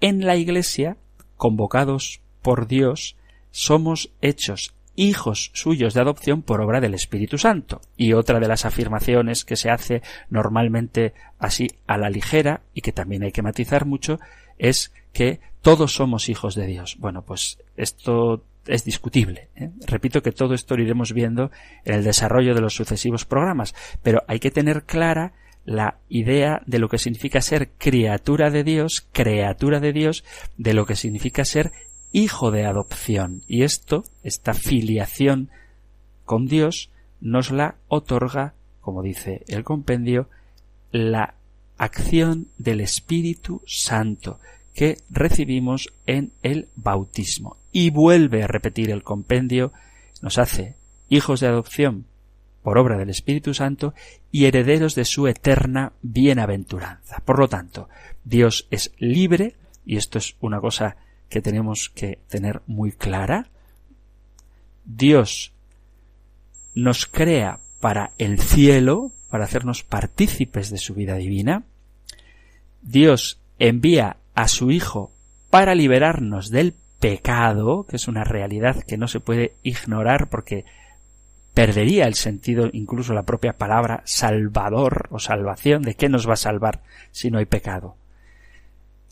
en 0.00 0.26
la 0.26 0.36
iglesia, 0.36 0.96
convocados 1.36 2.20
por 2.42 2.66
Dios, 2.66 3.16
somos 3.52 4.10
hechos 4.22 4.74
hijos 5.00 5.50
suyos 5.54 5.94
de 5.94 6.00
adopción 6.00 6.42
por 6.42 6.60
obra 6.60 6.80
del 6.80 6.94
Espíritu 6.94 7.38
Santo. 7.38 7.80
Y 7.96 8.12
otra 8.12 8.38
de 8.38 8.48
las 8.48 8.64
afirmaciones 8.64 9.44
que 9.44 9.56
se 9.56 9.70
hace 9.70 10.02
normalmente 10.28 11.14
así 11.38 11.68
a 11.86 11.96
la 11.96 12.10
ligera 12.10 12.60
y 12.74 12.82
que 12.82 12.92
también 12.92 13.22
hay 13.22 13.32
que 13.32 13.42
matizar 13.42 13.86
mucho 13.86 14.20
es 14.58 14.92
que 15.12 15.40
todos 15.62 15.94
somos 15.94 16.28
hijos 16.28 16.54
de 16.54 16.66
Dios. 16.66 16.96
Bueno, 16.98 17.22
pues 17.22 17.58
esto 17.76 18.44
es 18.66 18.84
discutible. 18.84 19.48
¿eh? 19.56 19.70
Repito 19.86 20.22
que 20.22 20.32
todo 20.32 20.52
esto 20.52 20.76
lo 20.76 20.82
iremos 20.82 21.14
viendo 21.14 21.50
en 21.84 21.94
el 21.94 22.04
desarrollo 22.04 22.54
de 22.54 22.60
los 22.60 22.74
sucesivos 22.74 23.24
programas, 23.24 23.74
pero 24.02 24.22
hay 24.28 24.38
que 24.38 24.50
tener 24.50 24.84
clara 24.84 25.32
la 25.64 25.98
idea 26.08 26.62
de 26.66 26.78
lo 26.78 26.88
que 26.88 26.98
significa 26.98 27.40
ser 27.40 27.70
criatura 27.78 28.50
de 28.50 28.64
Dios, 28.64 29.06
criatura 29.12 29.80
de 29.80 29.92
Dios, 29.92 30.24
de 30.58 30.74
lo 30.74 30.84
que 30.84 30.96
significa 30.96 31.44
ser 31.44 31.72
hijo 32.12 32.50
de 32.50 32.66
adopción. 32.66 33.42
Y 33.46 33.62
esto, 33.62 34.04
esta 34.22 34.54
filiación 34.54 35.50
con 36.24 36.46
Dios, 36.46 36.90
nos 37.20 37.50
la 37.50 37.76
otorga, 37.88 38.54
como 38.80 39.02
dice 39.02 39.44
el 39.48 39.64
compendio, 39.64 40.28
la 40.90 41.34
acción 41.76 42.48
del 42.58 42.80
Espíritu 42.80 43.62
Santo 43.66 44.38
que 44.74 44.98
recibimos 45.10 45.92
en 46.06 46.32
el 46.42 46.68
bautismo. 46.76 47.56
Y 47.72 47.90
vuelve 47.90 48.42
a 48.42 48.46
repetir 48.46 48.90
el 48.90 49.02
compendio, 49.02 49.72
nos 50.22 50.38
hace 50.38 50.76
hijos 51.08 51.40
de 51.40 51.48
adopción 51.48 52.06
por 52.62 52.78
obra 52.78 52.98
del 52.98 53.10
Espíritu 53.10 53.54
Santo 53.54 53.94
y 54.30 54.44
herederos 54.44 54.94
de 54.94 55.04
su 55.04 55.26
eterna 55.26 55.92
bienaventuranza. 56.02 57.22
Por 57.24 57.38
lo 57.38 57.48
tanto, 57.48 57.88
Dios 58.24 58.66
es 58.70 58.92
libre, 58.98 59.56
y 59.86 59.96
esto 59.96 60.18
es 60.18 60.36
una 60.40 60.60
cosa 60.60 60.96
que 61.30 61.40
tenemos 61.40 61.88
que 61.88 62.18
tener 62.28 62.60
muy 62.66 62.92
clara. 62.92 63.46
Dios 64.84 65.52
nos 66.74 67.06
crea 67.06 67.60
para 67.80 68.10
el 68.18 68.38
cielo, 68.40 69.12
para 69.30 69.44
hacernos 69.44 69.82
partícipes 69.84 70.70
de 70.70 70.78
su 70.78 70.94
vida 70.94 71.14
divina. 71.14 71.62
Dios 72.82 73.40
envía 73.58 74.16
a 74.34 74.48
su 74.48 74.70
Hijo 74.70 75.12
para 75.48 75.74
liberarnos 75.74 76.50
del 76.50 76.74
pecado, 76.98 77.86
que 77.88 77.96
es 77.96 78.08
una 78.08 78.24
realidad 78.24 78.82
que 78.82 78.98
no 78.98 79.08
se 79.08 79.20
puede 79.20 79.54
ignorar 79.62 80.28
porque 80.28 80.64
perdería 81.54 82.06
el 82.06 82.14
sentido 82.14 82.68
incluso 82.72 83.14
la 83.14 83.24
propia 83.24 83.56
palabra 83.56 84.02
salvador 84.04 85.08
o 85.10 85.18
salvación. 85.18 85.82
¿De 85.82 85.94
qué 85.94 86.08
nos 86.08 86.28
va 86.28 86.34
a 86.34 86.36
salvar 86.36 86.82
si 87.12 87.30
no 87.30 87.38
hay 87.38 87.46
pecado? 87.46 87.96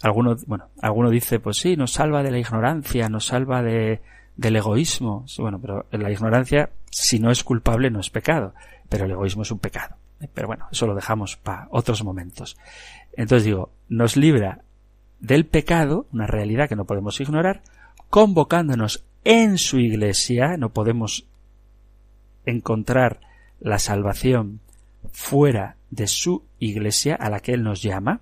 Alguno, 0.02 0.36
bueno, 0.46 0.68
alguno 0.80 1.10
dice, 1.10 1.40
pues 1.40 1.56
sí, 1.56 1.76
nos 1.76 1.92
salva 1.92 2.22
de 2.22 2.30
la 2.30 2.38
ignorancia, 2.38 3.08
nos 3.08 3.26
salva 3.26 3.62
de, 3.62 4.00
del 4.36 4.56
egoísmo. 4.56 5.26
bueno, 5.38 5.60
pero 5.60 5.86
la 5.90 6.10
ignorancia, 6.10 6.70
si 6.90 7.18
no 7.18 7.30
es 7.30 7.42
culpable, 7.44 7.90
no 7.90 8.00
es 8.00 8.08
pecado. 8.08 8.54
Pero 8.88 9.04
el 9.04 9.10
egoísmo 9.10 9.42
es 9.42 9.50
un 9.50 9.58
pecado. 9.58 9.96
Pero 10.32 10.46
bueno, 10.46 10.66
eso 10.70 10.86
lo 10.86 10.94
dejamos 10.94 11.36
para 11.36 11.68
otros 11.70 12.02
momentos. 12.04 12.56
Entonces 13.16 13.44
digo, 13.44 13.70
nos 13.88 14.16
libra 14.16 14.62
del 15.20 15.44
pecado, 15.46 16.06
una 16.12 16.26
realidad 16.26 16.68
que 16.68 16.76
no 16.76 16.84
podemos 16.84 17.20
ignorar, 17.20 17.62
convocándonos 18.10 19.04
en 19.24 19.58
su 19.58 19.78
iglesia, 19.78 20.56
no 20.56 20.70
podemos 20.70 21.26
encontrar 22.46 23.20
la 23.60 23.78
salvación 23.78 24.60
fuera 25.12 25.76
de 25.90 26.06
su 26.06 26.44
iglesia 26.58 27.14
a 27.16 27.28
la 27.28 27.40
que 27.40 27.52
Él 27.52 27.62
nos 27.62 27.82
llama, 27.82 28.20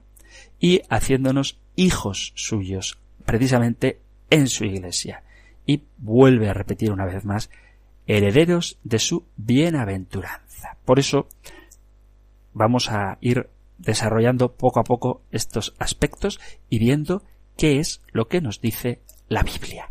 y 0.58 0.80
haciéndonos 0.88 1.58
hijos 1.76 2.32
suyos, 2.34 2.98
precisamente 3.24 4.00
en 4.30 4.48
su 4.48 4.64
iglesia. 4.64 5.22
Y 5.66 5.82
vuelve 5.98 6.48
a 6.48 6.54
repetir 6.54 6.92
una 6.92 7.04
vez 7.04 7.24
más, 7.24 7.50
herederos 8.06 8.78
de 8.84 8.98
su 8.98 9.24
bienaventuranza. 9.36 10.76
Por 10.84 10.98
eso 10.98 11.28
vamos 12.54 12.90
a 12.90 13.18
ir 13.20 13.48
desarrollando 13.78 14.52
poco 14.52 14.80
a 14.80 14.84
poco 14.84 15.22
estos 15.30 15.74
aspectos 15.78 16.40
y 16.70 16.78
viendo 16.78 17.22
qué 17.56 17.78
es 17.78 18.00
lo 18.12 18.28
que 18.28 18.40
nos 18.40 18.60
dice 18.60 19.00
la 19.28 19.42
Biblia. 19.42 19.90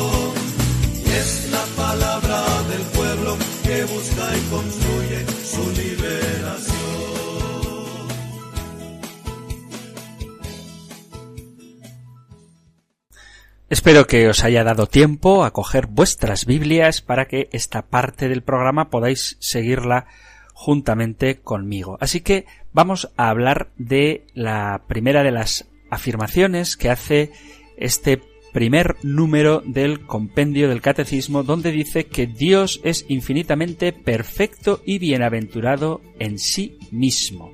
Espero 13.71 14.05
que 14.05 14.27
os 14.27 14.43
haya 14.43 14.65
dado 14.65 14.85
tiempo 14.85 15.45
a 15.45 15.53
coger 15.53 15.87
vuestras 15.87 16.45
Biblias 16.45 17.01
para 17.01 17.29
que 17.29 17.47
esta 17.53 17.83
parte 17.83 18.27
del 18.27 18.43
programa 18.43 18.89
podáis 18.89 19.37
seguirla 19.39 20.07
juntamente 20.53 21.39
conmigo. 21.39 21.97
Así 22.01 22.19
que 22.19 22.45
vamos 22.73 23.13
a 23.15 23.29
hablar 23.29 23.71
de 23.77 24.25
la 24.33 24.83
primera 24.89 25.23
de 25.23 25.31
las 25.31 25.69
afirmaciones 25.89 26.75
que 26.75 26.89
hace 26.89 27.31
este 27.77 28.21
primer 28.51 28.97
número 29.03 29.63
del 29.65 30.05
compendio 30.05 30.67
del 30.67 30.81
catecismo 30.81 31.43
donde 31.43 31.71
dice 31.71 32.07
que 32.07 32.27
Dios 32.27 32.81
es 32.83 33.05
infinitamente 33.07 33.93
perfecto 33.93 34.81
y 34.85 34.99
bienaventurado 34.99 36.01
en 36.19 36.39
sí 36.39 36.77
mismo. 36.91 37.53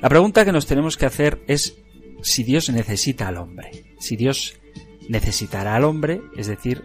La 0.00 0.08
pregunta 0.08 0.46
que 0.46 0.52
nos 0.52 0.64
tenemos 0.64 0.96
que 0.96 1.04
hacer 1.04 1.44
es 1.48 1.76
si 2.22 2.44
Dios 2.44 2.70
necesita 2.70 3.28
al 3.28 3.36
hombre, 3.36 3.84
si 3.98 4.16
Dios 4.16 4.54
necesitará 5.08 5.76
al 5.76 5.84
hombre, 5.84 6.22
es 6.36 6.46
decir, 6.46 6.84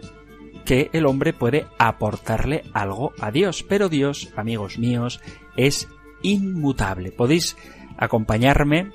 que 0.64 0.90
el 0.92 1.06
hombre 1.06 1.32
puede 1.32 1.66
aportarle 1.78 2.64
algo 2.72 3.12
a 3.20 3.30
Dios, 3.30 3.64
pero 3.68 3.88
Dios, 3.88 4.30
amigos 4.36 4.78
míos, 4.78 5.20
es 5.56 5.88
inmutable. 6.22 7.12
Podéis 7.12 7.56
acompañarme 7.96 8.90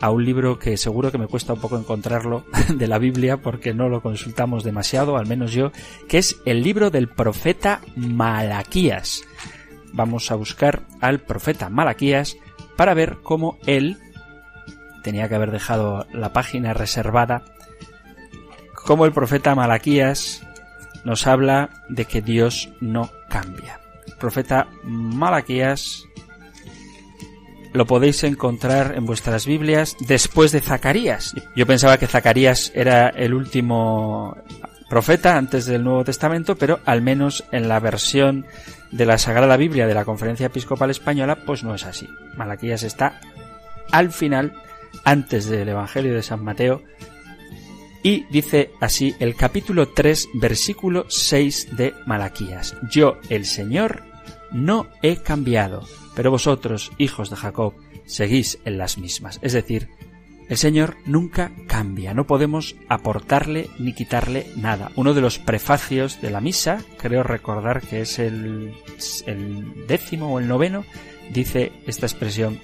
a 0.00 0.10
un 0.10 0.24
libro 0.24 0.58
que 0.58 0.76
seguro 0.76 1.10
que 1.10 1.18
me 1.18 1.28
cuesta 1.28 1.54
un 1.54 1.60
poco 1.60 1.78
encontrarlo 1.78 2.44
de 2.74 2.86
la 2.86 2.98
Biblia 2.98 3.38
porque 3.38 3.72
no 3.72 3.88
lo 3.88 4.02
consultamos 4.02 4.64
demasiado, 4.64 5.16
al 5.16 5.26
menos 5.26 5.52
yo, 5.52 5.70
que 6.08 6.18
es 6.18 6.40
el 6.44 6.62
libro 6.62 6.90
del 6.90 7.08
profeta 7.08 7.80
Malaquías. 7.96 9.22
Vamos 9.92 10.30
a 10.30 10.34
buscar 10.34 10.82
al 11.00 11.20
profeta 11.20 11.70
Malaquías 11.70 12.36
para 12.76 12.94
ver 12.94 13.18
cómo 13.22 13.58
él 13.66 13.98
tenía 15.02 15.28
que 15.28 15.36
haber 15.36 15.52
dejado 15.52 16.06
la 16.12 16.32
página 16.32 16.74
reservada, 16.74 17.44
cómo 18.84 19.04
el 19.04 19.12
profeta 19.12 19.54
Malaquías 19.54 20.42
nos 21.04 21.26
habla 21.26 21.70
de 21.88 22.04
que 22.04 22.22
Dios 22.22 22.70
no 22.80 23.10
cambia. 23.28 23.80
El 24.06 24.14
profeta 24.14 24.68
Malaquías 24.84 26.04
lo 27.72 27.86
podéis 27.86 28.22
encontrar 28.24 28.94
en 28.96 29.04
vuestras 29.04 29.46
Biblias 29.46 29.96
después 30.06 30.52
de 30.52 30.60
Zacarías. 30.60 31.34
Yo 31.56 31.66
pensaba 31.66 31.98
que 31.98 32.06
Zacarías 32.06 32.70
era 32.74 33.08
el 33.08 33.34
último 33.34 34.36
profeta 34.88 35.36
antes 35.36 35.66
del 35.66 35.82
Nuevo 35.82 36.04
Testamento, 36.04 36.56
pero 36.56 36.78
al 36.84 37.02
menos 37.02 37.44
en 37.50 37.68
la 37.68 37.80
versión 37.80 38.46
de 38.92 39.06
la 39.06 39.18
Sagrada 39.18 39.56
Biblia 39.56 39.88
de 39.88 39.94
la 39.94 40.04
Conferencia 40.04 40.46
Episcopal 40.46 40.90
Española, 40.90 41.38
pues 41.44 41.64
no 41.64 41.74
es 41.74 41.84
así. 41.84 42.08
Malaquías 42.36 42.84
está 42.84 43.20
al 43.90 44.12
final, 44.12 44.52
antes 45.04 45.46
del 45.46 45.68
Evangelio 45.68 46.14
de 46.14 46.22
San 46.22 46.44
Mateo, 46.44 46.82
y 48.04 48.26
dice 48.30 48.70
así 48.80 49.16
el 49.18 49.34
capítulo 49.34 49.88
3, 49.88 50.28
versículo 50.34 51.06
6 51.08 51.76
de 51.76 51.94
Malaquías. 52.06 52.76
Yo, 52.90 53.16
el 53.30 53.46
Señor, 53.46 54.02
no 54.52 54.88
he 55.02 55.16
cambiado, 55.16 55.88
pero 56.14 56.30
vosotros, 56.30 56.92
hijos 56.98 57.30
de 57.30 57.36
Jacob, 57.36 57.74
seguís 58.04 58.58
en 58.66 58.76
las 58.76 58.98
mismas. 58.98 59.40
Es 59.40 59.54
decir, 59.54 59.88
el 60.50 60.58
Señor 60.58 60.98
nunca 61.06 61.50
cambia, 61.66 62.12
no 62.12 62.26
podemos 62.26 62.76
aportarle 62.90 63.70
ni 63.78 63.94
quitarle 63.94 64.48
nada. 64.54 64.92
Uno 64.96 65.14
de 65.14 65.22
los 65.22 65.38
prefacios 65.38 66.20
de 66.20 66.30
la 66.30 66.42
misa, 66.42 66.84
creo 66.98 67.22
recordar 67.22 67.80
que 67.80 68.02
es 68.02 68.18
el, 68.18 68.74
el 69.24 69.86
décimo 69.86 70.34
o 70.34 70.38
el 70.38 70.46
noveno, 70.46 70.84
dice 71.32 71.72
esta 71.86 72.04
expresión, 72.04 72.60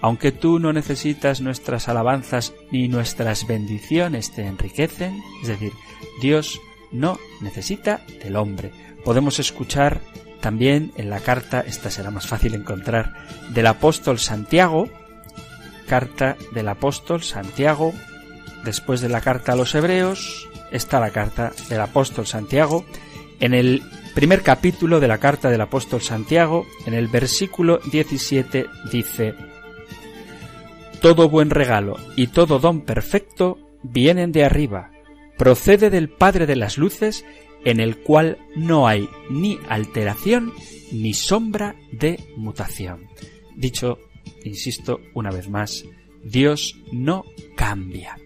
aunque 0.00 0.32
tú 0.32 0.58
no 0.58 0.72
necesitas 0.72 1.40
nuestras 1.40 1.88
alabanzas 1.88 2.52
ni 2.70 2.88
nuestras 2.88 3.46
bendiciones 3.46 4.32
te 4.32 4.46
enriquecen, 4.46 5.22
es 5.42 5.48
decir, 5.48 5.72
Dios 6.20 6.60
no 6.92 7.18
necesita 7.40 8.00
del 8.22 8.36
hombre. 8.36 8.72
Podemos 9.04 9.38
escuchar 9.38 10.00
también 10.40 10.92
en 10.96 11.10
la 11.10 11.20
carta, 11.20 11.60
esta 11.60 11.90
será 11.90 12.10
más 12.10 12.26
fácil 12.26 12.54
encontrar, 12.54 13.14
del 13.50 13.66
apóstol 13.66 14.18
Santiago, 14.18 14.88
carta 15.86 16.36
del 16.52 16.68
apóstol 16.68 17.22
Santiago, 17.22 17.92
después 18.64 19.00
de 19.00 19.08
la 19.08 19.20
carta 19.20 19.52
a 19.52 19.56
los 19.56 19.74
hebreos, 19.74 20.48
está 20.70 21.00
la 21.00 21.10
carta 21.10 21.52
del 21.68 21.80
apóstol 21.80 22.26
Santiago, 22.26 22.84
en 23.40 23.54
el 23.54 23.82
primer 24.14 24.42
capítulo 24.42 24.98
de 25.00 25.08
la 25.08 25.18
carta 25.18 25.50
del 25.50 25.60
apóstol 25.60 26.00
Santiago, 26.00 26.66
en 26.86 26.94
el 26.94 27.08
versículo 27.08 27.78
17 27.90 28.66
dice, 28.90 29.34
todo 31.00 31.28
buen 31.28 31.50
regalo 31.50 31.96
y 32.16 32.28
todo 32.28 32.58
don 32.58 32.82
perfecto 32.82 33.58
vienen 33.82 34.32
de 34.32 34.44
arriba, 34.44 34.90
procede 35.38 35.90
del 35.90 36.08
Padre 36.08 36.46
de 36.46 36.56
las 36.56 36.78
Luces, 36.78 37.24
en 37.64 37.80
el 37.80 37.98
cual 37.98 38.38
no 38.54 38.86
hay 38.86 39.08
ni 39.30 39.58
alteración 39.68 40.52
ni 40.92 41.14
sombra 41.14 41.74
de 41.92 42.18
mutación. 42.36 43.06
Dicho, 43.56 43.98
insisto 44.44 45.00
una 45.14 45.30
vez 45.30 45.48
más, 45.48 45.84
Dios 46.22 46.78
no 46.92 47.24
cambia. 47.56 48.18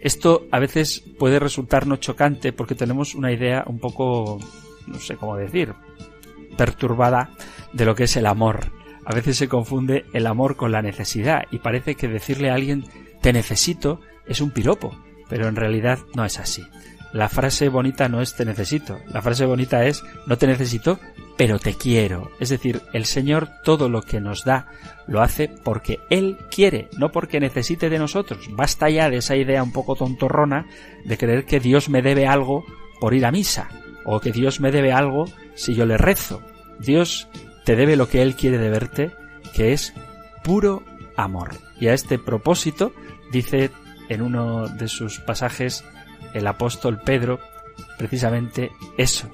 Esto 0.00 0.46
a 0.50 0.58
veces 0.58 1.02
puede 1.18 1.38
resultarnos 1.38 2.00
chocante 2.00 2.52
porque 2.52 2.74
tenemos 2.74 3.14
una 3.14 3.32
idea 3.32 3.64
un 3.66 3.78
poco, 3.78 4.38
no 4.86 4.98
sé 4.98 5.16
cómo 5.16 5.36
decir, 5.36 5.74
perturbada 6.56 7.30
de 7.72 7.84
lo 7.84 7.94
que 7.94 8.04
es 8.04 8.16
el 8.16 8.26
amor 8.26 8.77
a 9.08 9.14
veces 9.14 9.38
se 9.38 9.48
confunde 9.48 10.04
el 10.12 10.26
amor 10.26 10.56
con 10.56 10.70
la 10.70 10.82
necesidad 10.82 11.44
y 11.50 11.60
parece 11.60 11.94
que 11.94 12.08
decirle 12.08 12.50
a 12.50 12.54
alguien 12.54 12.84
te 13.22 13.32
necesito 13.32 14.02
es 14.26 14.42
un 14.42 14.50
piropo, 14.50 14.94
pero 15.30 15.48
en 15.48 15.56
realidad 15.56 15.98
no 16.14 16.26
es 16.26 16.38
así. 16.38 16.62
La 17.14 17.30
frase 17.30 17.70
bonita 17.70 18.10
no 18.10 18.20
es 18.20 18.34
te 18.34 18.44
necesito, 18.44 18.98
la 19.06 19.22
frase 19.22 19.46
bonita 19.46 19.86
es 19.86 20.04
no 20.26 20.36
te 20.36 20.46
necesito, 20.46 21.00
pero 21.38 21.58
te 21.58 21.72
quiero. 21.72 22.30
Es 22.38 22.50
decir, 22.50 22.82
el 22.92 23.06
Señor 23.06 23.48
todo 23.64 23.88
lo 23.88 24.02
que 24.02 24.20
nos 24.20 24.44
da 24.44 24.66
lo 25.06 25.22
hace 25.22 25.48
porque 25.48 26.00
Él 26.10 26.36
quiere, 26.50 26.90
no 26.98 27.10
porque 27.10 27.40
necesite 27.40 27.88
de 27.88 27.98
nosotros. 27.98 28.50
Basta 28.50 28.90
ya 28.90 29.08
de 29.08 29.16
esa 29.16 29.36
idea 29.36 29.62
un 29.62 29.72
poco 29.72 29.96
tontorrona 29.96 30.66
de 31.06 31.16
creer 31.16 31.46
que 31.46 31.60
Dios 31.60 31.88
me 31.88 32.02
debe 32.02 32.26
algo 32.26 32.66
por 33.00 33.14
ir 33.14 33.24
a 33.24 33.32
misa, 33.32 33.70
o 34.04 34.20
que 34.20 34.32
Dios 34.32 34.60
me 34.60 34.70
debe 34.70 34.92
algo 34.92 35.24
si 35.54 35.74
yo 35.74 35.86
le 35.86 35.96
rezo. 35.96 36.42
Dios 36.78 37.28
te 37.68 37.76
debe 37.76 37.96
lo 37.96 38.08
que 38.08 38.22
Él 38.22 38.34
quiere 38.34 38.56
de 38.56 38.70
verte, 38.70 39.10
que 39.54 39.74
es 39.74 39.92
puro 40.42 40.82
amor. 41.18 41.50
Y 41.78 41.88
a 41.88 41.92
este 41.92 42.18
propósito 42.18 42.94
dice 43.30 43.70
en 44.08 44.22
uno 44.22 44.68
de 44.68 44.88
sus 44.88 45.18
pasajes 45.18 45.84
el 46.32 46.46
apóstol 46.46 46.98
Pedro 47.04 47.40
precisamente 47.98 48.70
eso. 48.96 49.30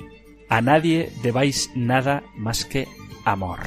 A 0.48 0.60
nadie 0.62 1.12
debáis 1.22 1.70
nada 1.76 2.24
más 2.34 2.64
que 2.64 2.88
amor. 3.24 3.60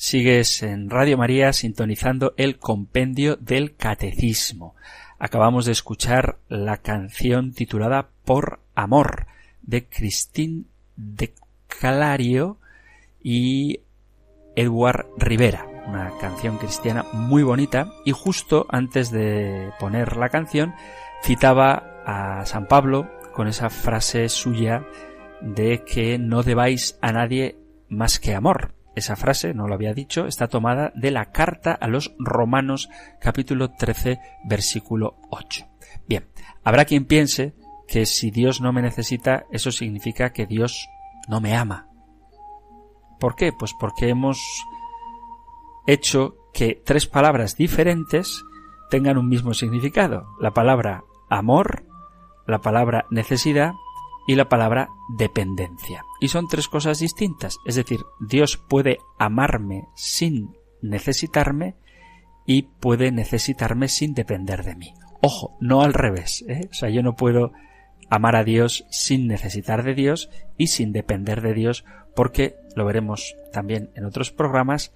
Sigues 0.00 0.62
en 0.62 0.90
Radio 0.90 1.18
María 1.18 1.52
sintonizando 1.52 2.32
el 2.36 2.60
compendio 2.60 3.34
del 3.34 3.74
Catecismo. 3.74 4.76
Acabamos 5.18 5.64
de 5.64 5.72
escuchar 5.72 6.38
la 6.48 6.76
canción 6.76 7.52
titulada 7.52 8.10
Por 8.24 8.60
Amor 8.76 9.26
de 9.60 9.88
Christine 9.88 10.66
de 10.94 11.34
Clario 11.66 12.58
y 13.20 13.80
Edward 14.54 15.08
Rivera, 15.16 15.66
una 15.88 16.12
canción 16.20 16.58
cristiana 16.58 17.04
muy 17.12 17.42
bonita 17.42 17.90
y 18.04 18.12
justo 18.12 18.66
antes 18.68 19.10
de 19.10 19.72
poner 19.80 20.16
la 20.16 20.28
canción 20.28 20.74
citaba 21.24 22.02
a 22.06 22.46
San 22.46 22.68
Pablo 22.68 23.10
con 23.34 23.48
esa 23.48 23.68
frase 23.68 24.28
suya 24.28 24.86
de 25.40 25.82
que 25.82 26.18
no 26.18 26.44
debáis 26.44 26.96
a 27.00 27.10
nadie 27.10 27.56
más 27.88 28.20
que 28.20 28.36
amor. 28.36 28.77
Esa 28.98 29.14
frase, 29.14 29.54
no 29.54 29.68
lo 29.68 29.74
había 29.74 29.94
dicho, 29.94 30.26
está 30.26 30.48
tomada 30.48 30.90
de 30.96 31.12
la 31.12 31.26
carta 31.26 31.70
a 31.70 31.86
los 31.86 32.16
Romanos 32.18 32.90
capítulo 33.20 33.70
13 33.70 34.18
versículo 34.42 35.20
8. 35.30 35.68
Bien, 36.08 36.26
habrá 36.64 36.84
quien 36.84 37.04
piense 37.04 37.54
que 37.86 38.06
si 38.06 38.32
Dios 38.32 38.60
no 38.60 38.72
me 38.72 38.82
necesita, 38.82 39.44
eso 39.52 39.70
significa 39.70 40.32
que 40.32 40.46
Dios 40.46 40.88
no 41.28 41.40
me 41.40 41.54
ama. 41.54 41.86
¿Por 43.20 43.36
qué? 43.36 43.52
Pues 43.56 43.72
porque 43.78 44.08
hemos 44.08 44.42
hecho 45.86 46.34
que 46.52 46.82
tres 46.84 47.06
palabras 47.06 47.54
diferentes 47.54 48.42
tengan 48.90 49.16
un 49.16 49.28
mismo 49.28 49.54
significado. 49.54 50.26
La 50.40 50.50
palabra 50.50 51.04
amor, 51.30 51.84
la 52.48 52.58
palabra 52.58 53.06
necesidad 53.10 53.74
y 54.28 54.34
la 54.34 54.50
palabra 54.50 54.90
dependencia. 55.08 56.04
Y 56.20 56.28
son 56.28 56.48
tres 56.48 56.68
cosas 56.68 56.98
distintas. 56.98 57.56
Es 57.64 57.76
decir, 57.76 58.00
Dios 58.20 58.58
puede 58.58 58.98
amarme 59.18 59.86
sin 59.94 60.54
necesitarme 60.82 61.76
y 62.44 62.62
puede 62.62 63.10
necesitarme 63.10 63.88
sin 63.88 64.12
depender 64.12 64.64
de 64.64 64.76
mí. 64.76 64.92
Ojo, 65.22 65.56
no 65.60 65.80
al 65.80 65.94
revés. 65.94 66.44
¿eh? 66.46 66.68
O 66.70 66.74
sea, 66.74 66.90
yo 66.90 67.02
no 67.02 67.16
puedo 67.16 67.52
amar 68.10 68.36
a 68.36 68.44
Dios 68.44 68.84
sin 68.90 69.28
necesitar 69.28 69.82
de 69.82 69.94
Dios 69.94 70.28
y 70.58 70.66
sin 70.66 70.92
depender 70.92 71.40
de 71.40 71.54
Dios 71.54 71.86
porque, 72.14 72.54
lo 72.76 72.84
veremos 72.84 73.34
también 73.50 73.90
en 73.94 74.04
otros 74.04 74.30
programas, 74.30 74.92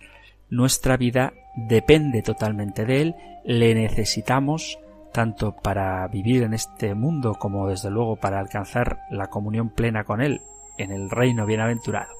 nuestra 0.51 0.99
vida 0.99 1.33
depende 1.57 2.21
totalmente 2.21 2.85
de 2.85 3.01
Él, 3.01 3.15
le 3.47 3.75
necesitamos 3.75 4.79
tanto 5.13 5.55
para 5.55 6.07
vivir 6.09 6.43
en 6.43 6.55
este 6.55 6.95
mundo 6.95 7.35
como 7.35 7.69
desde 7.69 7.91
luego 7.91 8.17
para 8.17 8.41
alcanzar 8.41 9.01
la 9.11 9.29
comunión 9.29 9.71
plena 9.71 10.05
con 10.05 10.21
Él 10.21 10.41
en 10.79 10.91
el 10.91 11.11
reino 11.11 11.47
bienaventurado. 11.47 12.13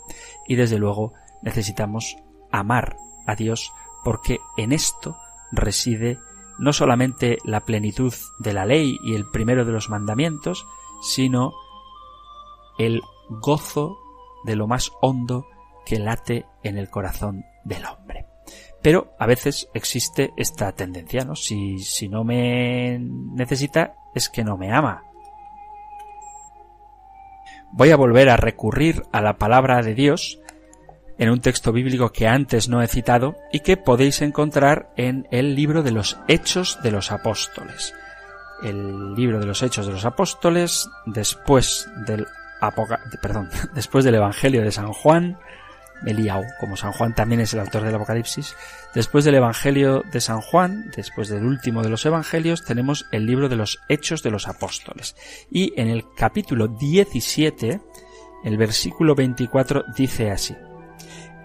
Y 0.47 0.57
desde 0.57 0.79
luego 0.79 1.13
necesitamos 1.43 2.17
amar 2.51 2.97
a 3.27 3.35
Dios 3.35 3.73
porque 4.05 4.39
en 4.57 4.73
esto 4.73 5.17
reside 5.51 6.19
no 6.59 6.73
solamente 6.73 7.39
la 7.45 7.61
plenitud 7.61 8.13
de 8.39 8.53
la 8.53 8.67
ley 8.67 8.99
y 9.03 9.15
el 9.15 9.29
primero 9.31 9.65
de 9.65 9.73
los 9.73 9.91
mandamientos, 9.91 10.67
sino 11.03 11.53
el 12.79 13.01
gozo 13.29 13.99
de 14.45 14.57
lo 14.57 14.67
más 14.67 14.93
hondo 15.01 15.47
que 15.85 15.99
late 15.99 16.47
en 16.63 16.79
el 16.79 16.91
corazón 16.91 17.45
del 17.65 17.85
hombre. 17.87 18.32
Pero 18.83 19.15
a 19.19 19.27
veces 19.27 19.69
existe 19.75 20.33
esta 20.37 20.73
tendencia, 20.73 21.25
¿no? 21.25 21.37
Si, 21.37 22.09
no 22.11 22.25
me 22.25 22.99
necesita, 22.99 23.95
es 24.15 24.29
que 24.29 24.43
no 24.43 24.57
me 24.57 24.73
ama. 24.73 25.05
Voy 27.71 27.91
a 27.91 27.97
volver 27.97 28.29
a 28.29 28.37
recurrir 28.37 29.05
a 29.13 29.23
la 29.23 29.39
palabra 29.39 29.83
de 29.83 29.95
Dios 29.95 30.41
en 31.17 31.31
un 31.31 31.41
texto 31.41 31.73
bíblico 31.73 32.11
que 32.11 32.27
antes 32.27 32.69
no 32.69 32.83
he 32.83 32.89
citado 32.89 33.37
y 33.53 33.61
que 33.61 33.77
podéis 33.77 34.21
encontrar 34.21 34.93
en 34.97 35.29
el 35.31 35.55
libro 35.55 35.83
de 35.83 35.93
los 35.93 36.19
Hechos 36.27 36.81
de 36.83 36.91
los 36.91 37.13
Apóstoles. 37.13 37.95
El 38.65 39.15
libro 39.15 39.39
de 39.39 39.47
los 39.47 39.63
Hechos 39.63 39.87
de 39.87 39.93
los 39.93 40.05
Apóstoles, 40.05 40.89
después 41.07 41.89
del 42.07 42.27
Apoca 42.61 43.01
perdón, 43.21 43.49
después 43.75 44.05
del 44.05 44.17
Evangelio 44.17 44.63
de 44.63 44.73
San 44.73 44.93
Juan, 44.93 45.39
Eliau, 46.07 46.45
como 46.59 46.77
San 46.77 46.93
Juan 46.93 47.15
también 47.15 47.41
es 47.41 47.55
el 47.55 47.61
autor 47.61 47.83
del 47.83 47.95
Apocalipsis, 47.95 48.57
después 48.95 49.25
del 49.25 49.37
Evangelio 49.37 50.03
de 50.11 50.21
San 50.21 50.41
Juan, 50.41 50.91
después 50.97 51.29
del 51.29 51.45
último 51.45 51.83
de 51.83 51.89
los 51.89 52.05
Evangelios, 52.05 52.65
tenemos 52.65 53.07
el 53.13 53.27
libro 53.27 53.49
de 53.49 53.57
los 53.57 53.81
Hechos 53.89 54.23
de 54.23 54.31
los 54.31 54.49
Apóstoles. 54.49 55.17
Y 55.51 55.73
en 55.81 55.89
el 55.89 56.05
capítulo 56.15 56.69
17, 56.69 57.81
el 58.45 58.57
versículo 58.57 59.15
24 59.15 59.85
dice 59.97 60.31
así, 60.31 60.57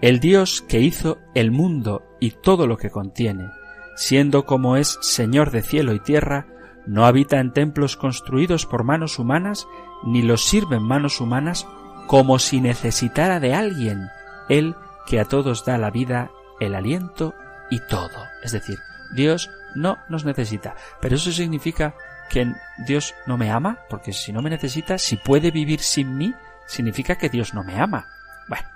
El 0.00 0.20
Dios 0.20 0.62
que 0.68 0.80
hizo 0.80 1.18
el 1.34 1.50
mundo 1.50 2.02
y 2.20 2.32
todo 2.32 2.66
lo 2.66 2.76
que 2.76 2.90
contiene, 2.90 3.48
siendo 3.96 4.44
como 4.44 4.76
es 4.76 4.98
Señor 5.00 5.50
de 5.50 5.62
cielo 5.62 5.94
y 5.94 6.00
tierra, 6.00 6.46
no 6.86 7.04
habita 7.04 7.38
en 7.38 7.52
templos 7.52 7.96
construidos 7.96 8.64
por 8.64 8.82
manos 8.82 9.18
humanas, 9.18 9.66
ni 10.04 10.22
los 10.22 10.44
sirven 10.44 10.82
manos 10.82 11.20
humanas, 11.20 11.66
como 12.06 12.38
si 12.38 12.62
necesitara 12.62 13.40
de 13.40 13.54
alguien, 13.54 14.08
él 14.48 14.76
que 15.06 15.20
a 15.20 15.24
todos 15.24 15.64
da 15.64 15.78
la 15.78 15.90
vida, 15.90 16.30
el 16.60 16.74
aliento 16.74 17.34
y 17.70 17.80
todo. 17.80 18.26
Es 18.42 18.52
decir, 18.52 18.78
Dios 19.14 19.50
no 19.74 19.98
nos 20.08 20.24
necesita. 20.24 20.74
Pero 21.00 21.16
eso 21.16 21.32
significa 21.32 21.94
que 22.30 22.52
Dios 22.86 23.14
no 23.26 23.36
me 23.36 23.50
ama, 23.50 23.78
porque 23.88 24.12
si 24.12 24.32
no 24.32 24.42
me 24.42 24.50
necesita, 24.50 24.98
si 24.98 25.16
puede 25.16 25.50
vivir 25.50 25.80
sin 25.80 26.16
mí, 26.16 26.34
significa 26.66 27.16
que 27.16 27.30
Dios 27.30 27.54
no 27.54 27.64
me 27.64 27.80
ama. 27.80 28.06
Bueno, 28.48 28.68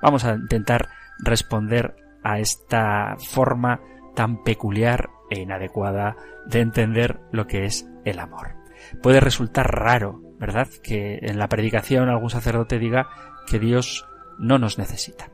vamos 0.00 0.24
a 0.24 0.34
intentar 0.34 0.88
responder 1.18 1.96
a 2.22 2.38
esta 2.38 3.16
forma 3.18 3.80
tan 4.14 4.42
peculiar 4.42 5.10
e 5.30 5.40
inadecuada 5.40 6.16
de 6.46 6.60
entender 6.60 7.20
lo 7.32 7.46
que 7.46 7.66
es 7.66 7.86
el 8.04 8.18
amor. 8.18 8.54
Puede 9.02 9.20
resultar 9.20 9.66
raro, 9.70 10.20
¿verdad?, 10.38 10.68
que 10.82 11.18
en 11.22 11.38
la 11.38 11.48
predicación 11.48 12.08
algún 12.08 12.30
sacerdote 12.30 12.78
diga 12.78 13.08
que 13.46 13.58
Dios 13.58 14.06
no 14.38 14.58
nos 14.58 14.78
necesita. 14.78 15.30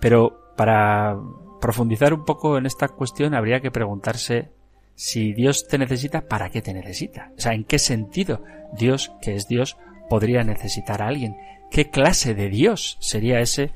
Pero 0.00 0.54
para 0.56 1.16
profundizar 1.60 2.14
un 2.14 2.24
poco 2.24 2.58
en 2.58 2.66
esta 2.66 2.88
cuestión 2.88 3.34
habría 3.34 3.60
que 3.60 3.70
preguntarse 3.70 4.50
si 4.94 5.32
Dios 5.32 5.68
te 5.68 5.78
necesita, 5.78 6.26
¿para 6.26 6.50
qué 6.50 6.60
te 6.60 6.74
necesita? 6.74 7.32
O 7.36 7.40
sea, 7.40 7.52
¿en 7.52 7.64
qué 7.64 7.78
sentido 7.78 8.42
Dios, 8.72 9.12
que 9.22 9.36
es 9.36 9.46
Dios, 9.46 9.76
podría 10.08 10.42
necesitar 10.42 11.02
a 11.02 11.06
alguien? 11.08 11.36
¿Qué 11.70 11.90
clase 11.90 12.34
de 12.34 12.48
Dios 12.48 12.98
sería 13.00 13.40
ese 13.40 13.70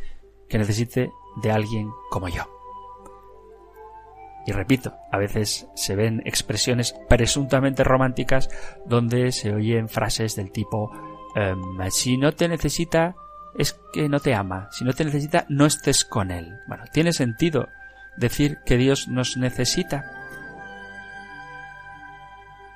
que 0.49 0.59
necesite 0.59 1.11
de 1.43 1.53
alguien 1.53 1.91
como 2.11 2.29
yo? 2.29 2.43
Y 4.47 4.53
repito, 4.53 4.95
a 5.11 5.19
veces 5.19 5.69
se 5.75 5.95
ven 5.95 6.23
expresiones 6.25 6.97
presuntamente 7.09 7.85
románticas 7.85 8.51
donde 8.85 9.31
se 9.31 9.55
oyen 9.55 9.89
frases 9.89 10.35
del 10.35 10.51
tipo 10.51 10.91
em, 11.37 11.61
si 11.91 12.17
no 12.17 12.33
te 12.33 12.49
necesita 12.49 13.15
es 13.57 13.79
que 13.93 14.09
no 14.09 14.21
te 14.21 14.35
ama, 14.35 14.69
si 14.71 14.85
no 14.85 14.93
te 14.93 15.05
necesita 15.05 15.47
no 15.49 15.67
estés 15.67 16.05
con 16.05 16.31
él. 16.31 16.59
Bueno, 16.67 16.85
tiene 16.93 17.13
sentido 17.13 17.69
decir 18.17 18.59
que 18.65 18.77
Dios 18.77 19.09
nos 19.09 19.37
necesita. 19.37 20.05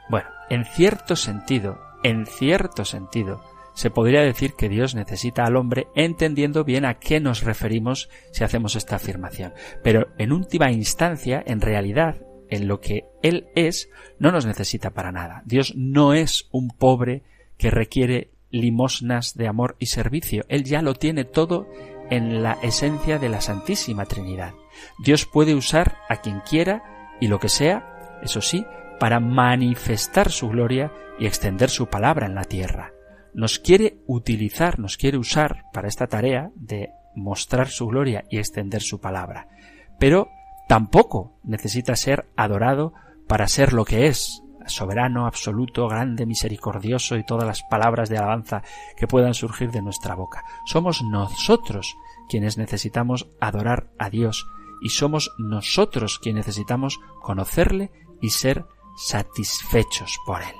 Bueno, 0.08 0.28
en 0.50 0.64
cierto 0.64 1.16
sentido, 1.16 1.80
en 2.02 2.26
cierto 2.26 2.84
sentido, 2.84 3.42
se 3.74 3.90
podría 3.90 4.22
decir 4.22 4.54
que 4.54 4.68
Dios 4.68 4.94
necesita 4.94 5.44
al 5.44 5.56
hombre 5.56 5.88
entendiendo 5.94 6.64
bien 6.64 6.86
a 6.86 6.94
qué 6.94 7.20
nos 7.20 7.42
referimos 7.42 8.08
si 8.32 8.42
hacemos 8.42 8.74
esta 8.74 8.96
afirmación. 8.96 9.52
Pero 9.82 10.08
en 10.16 10.32
última 10.32 10.72
instancia, 10.72 11.42
en 11.46 11.60
realidad, 11.60 12.16
en 12.48 12.68
lo 12.68 12.80
que 12.80 13.04
Él 13.22 13.48
es, 13.54 13.90
no 14.18 14.32
nos 14.32 14.46
necesita 14.46 14.90
para 14.90 15.12
nada. 15.12 15.42
Dios 15.44 15.74
no 15.76 16.14
es 16.14 16.48
un 16.52 16.68
pobre 16.68 17.22
que 17.58 17.70
requiere 17.70 18.30
limosnas 18.50 19.34
de 19.34 19.48
amor 19.48 19.76
y 19.78 19.86
servicio. 19.86 20.44
Él 20.48 20.64
ya 20.64 20.82
lo 20.82 20.94
tiene 20.94 21.24
todo 21.24 21.66
en 22.10 22.42
la 22.42 22.52
esencia 22.62 23.18
de 23.18 23.28
la 23.28 23.40
Santísima 23.40 24.06
Trinidad. 24.06 24.54
Dios 25.04 25.26
puede 25.26 25.54
usar 25.54 25.96
a 26.08 26.16
quien 26.16 26.40
quiera 26.40 26.82
y 27.20 27.28
lo 27.28 27.40
que 27.40 27.48
sea, 27.48 28.18
eso 28.22 28.40
sí, 28.40 28.64
para 29.00 29.20
manifestar 29.20 30.30
su 30.30 30.48
gloria 30.48 30.92
y 31.18 31.26
extender 31.26 31.70
su 31.70 31.86
palabra 31.86 32.26
en 32.26 32.34
la 32.34 32.44
tierra 32.44 32.92
nos 33.36 33.58
quiere 33.58 33.98
utilizar, 34.06 34.78
nos 34.78 34.96
quiere 34.96 35.18
usar 35.18 35.64
para 35.70 35.88
esta 35.88 36.06
tarea 36.06 36.50
de 36.54 36.88
mostrar 37.14 37.68
su 37.68 37.86
gloria 37.86 38.24
y 38.30 38.38
extender 38.38 38.80
su 38.80 38.98
palabra. 38.98 39.46
Pero 39.98 40.30
tampoco 40.68 41.38
necesita 41.44 41.96
ser 41.96 42.30
adorado 42.34 42.94
para 43.28 43.46
ser 43.46 43.74
lo 43.74 43.84
que 43.84 44.06
es, 44.06 44.42
soberano, 44.68 45.26
absoluto, 45.26 45.88
grande, 45.88 46.26
misericordioso 46.26 47.16
y 47.16 47.24
todas 47.24 47.46
las 47.46 47.62
palabras 47.64 48.08
de 48.08 48.18
alabanza 48.18 48.62
que 48.96 49.06
puedan 49.06 49.34
surgir 49.34 49.70
de 49.70 49.82
nuestra 49.82 50.14
boca. 50.14 50.44
Somos 50.64 51.02
nosotros 51.02 51.96
quienes 52.28 52.58
necesitamos 52.58 53.28
adorar 53.40 53.90
a 53.98 54.10
Dios 54.10 54.46
y 54.82 54.90
somos 54.90 55.32
nosotros 55.38 56.18
quienes 56.18 56.46
necesitamos 56.46 57.00
conocerle 57.22 57.90
y 58.20 58.30
ser 58.30 58.66
satisfechos 58.96 60.18
por 60.26 60.42
él. 60.42 60.54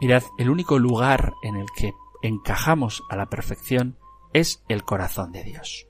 Mirad, 0.00 0.22
el 0.38 0.50
único 0.50 0.78
lugar 0.78 1.34
en 1.42 1.56
el 1.56 1.66
que 1.76 1.94
encajamos 2.22 3.02
a 3.10 3.16
la 3.16 3.26
perfección 3.26 3.98
es 4.32 4.62
el 4.68 4.84
corazón 4.84 5.32
de 5.32 5.44
Dios. 5.44 5.86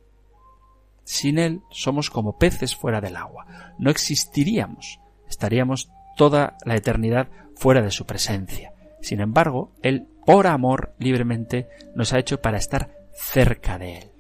Sin 1.05 1.39
Él 1.39 1.63
somos 1.71 2.11
como 2.11 2.39
peces 2.39 2.77
fuera 2.77 3.01
del 3.01 3.17
agua. 3.17 3.47
No 3.79 3.91
existiríamos. 3.91 5.01
Estaríamos 5.29 5.91
toda 6.21 6.59
la 6.67 6.77
eternidad 6.77 7.29
fuera 7.57 7.81
de 7.81 7.91
su 7.91 8.05
presencia. 8.05 8.75
Sin 9.01 9.23
embargo, 9.23 9.73
Él, 9.83 10.07
por 10.27 10.49
amor, 10.49 10.93
libremente 10.99 11.67
nos 11.95 12.13
ha 12.13 12.19
hecho 12.19 12.43
para 12.43 12.59
estar 12.59 12.91
cerca 13.15 13.79
de 13.79 13.97
Él. 13.97 14.11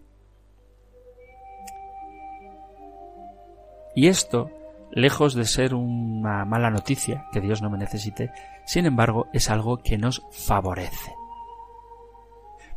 Y 3.94 4.06
esto, 4.06 4.50
lejos 4.90 5.34
de 5.34 5.44
ser 5.44 5.74
una 5.74 6.46
mala 6.46 6.70
noticia, 6.70 7.26
que 7.34 7.42
Dios 7.42 7.60
no 7.60 7.68
me 7.68 7.76
necesite, 7.76 8.32
sin 8.64 8.86
embargo, 8.86 9.26
es 9.34 9.50
algo 9.50 9.82
que 9.82 9.98
nos 9.98 10.22
favorece. 10.30 11.12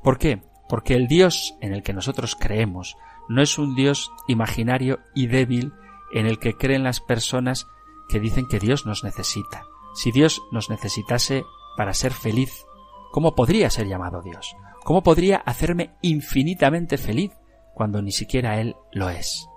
¿Por 0.04 0.18
qué? 0.18 0.42
Porque 0.68 0.96
el 0.96 1.08
Dios 1.08 1.56
en 1.62 1.74
el 1.74 1.82
que 1.82 1.94
nosotros 1.94 2.36
creemos 2.36 2.98
no 3.30 3.42
es 3.42 3.58
un 3.58 3.74
Dios 3.74 4.12
imaginario 4.28 5.00
y 5.16 5.28
débil 5.28 5.72
en 6.14 6.26
el 6.26 6.40
que 6.40 6.58
creen 6.58 6.84
las 6.84 7.00
personas 7.00 7.68
que 8.10 8.20
dicen 8.20 8.48
que 8.48 8.60
Dios 8.60 8.86
nos 8.86 9.04
necesita. 9.04 9.64
Si 9.96 10.12
Dios 10.12 10.42
nos 10.52 10.70
necesitase 10.70 11.44
para 11.78 11.94
ser 11.94 12.14
feliz, 12.14 12.66
¿cómo 13.12 13.36
podría 13.36 13.70
ser 13.70 13.88
llamado 13.88 14.22
Dios? 14.22 14.56
¿Cómo 14.84 15.04
podría 15.04 15.38
hacerme 15.38 15.92
infinitamente 16.02 16.98
feliz 16.98 17.32
cuando 17.74 18.02
ni 18.02 18.12
siquiera 18.12 18.60
Él 18.60 18.76
lo 18.92 19.10
es? 19.10 19.48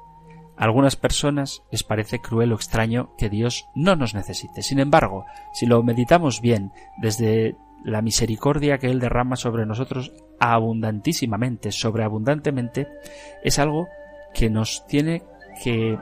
A 0.57 0.65
algunas 0.65 0.97
personas 0.97 1.63
les 1.71 1.83
parece 1.83 2.21
cruel 2.21 2.53
o 2.53 2.55
extraño 2.55 3.15
que 3.19 3.29
Dios 3.29 3.67
no 3.75 3.97
nos 3.97 4.15
necesite. 4.15 4.63
Sin 4.63 4.79
embargo, 4.79 5.27
si 5.53 5.67
lo 5.67 5.83
meditamos 5.83 6.41
bien 6.41 6.73
desde 6.99 7.57
la 7.85 8.03
misericordia 8.03 8.79
que 8.79 8.91
Él 8.91 9.01
derrama 9.01 9.37
sobre 9.37 9.67
nosotros 9.67 10.13
abundantísimamente, 10.41 11.73
sobreabundantemente, 11.73 12.89
es 13.45 13.59
algo 13.59 13.89
que 14.33 14.49
nos 14.49 14.87
tiene 14.87 15.23
que 15.63 15.99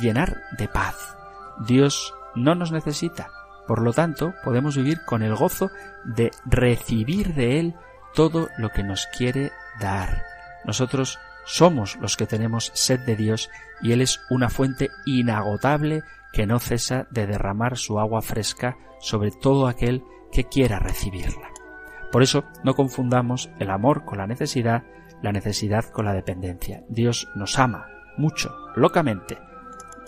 llenar 0.00 0.42
de 0.58 0.68
paz. 0.68 1.16
Dios 1.66 2.14
no 2.34 2.54
nos 2.54 2.72
necesita, 2.72 3.30
por 3.66 3.82
lo 3.82 3.92
tanto 3.92 4.34
podemos 4.44 4.76
vivir 4.76 5.04
con 5.04 5.22
el 5.22 5.34
gozo 5.34 5.70
de 6.04 6.30
recibir 6.44 7.34
de 7.34 7.60
Él 7.60 7.74
todo 8.14 8.48
lo 8.58 8.70
que 8.70 8.82
nos 8.82 9.06
quiere 9.16 9.52
dar. 9.78 10.22
Nosotros 10.64 11.18
somos 11.44 11.96
los 11.96 12.16
que 12.16 12.26
tenemos 12.26 12.70
sed 12.74 13.00
de 13.00 13.16
Dios 13.16 13.50
y 13.82 13.92
Él 13.92 14.02
es 14.02 14.20
una 14.30 14.50
fuente 14.50 14.90
inagotable 15.06 16.02
que 16.32 16.46
no 16.46 16.58
cesa 16.58 17.06
de 17.10 17.26
derramar 17.26 17.76
su 17.76 17.98
agua 17.98 18.22
fresca 18.22 18.76
sobre 19.00 19.30
todo 19.30 19.66
aquel 19.66 20.04
que 20.32 20.44
quiera 20.44 20.78
recibirla. 20.78 21.48
Por 22.12 22.22
eso 22.22 22.44
no 22.64 22.74
confundamos 22.74 23.50
el 23.58 23.70
amor 23.70 24.04
con 24.04 24.18
la 24.18 24.26
necesidad, 24.26 24.84
la 25.22 25.32
necesidad 25.32 25.84
con 25.86 26.04
la 26.04 26.12
dependencia. 26.12 26.84
Dios 26.88 27.28
nos 27.34 27.58
ama 27.58 27.86
mucho, 28.16 28.54
locamente, 28.76 29.38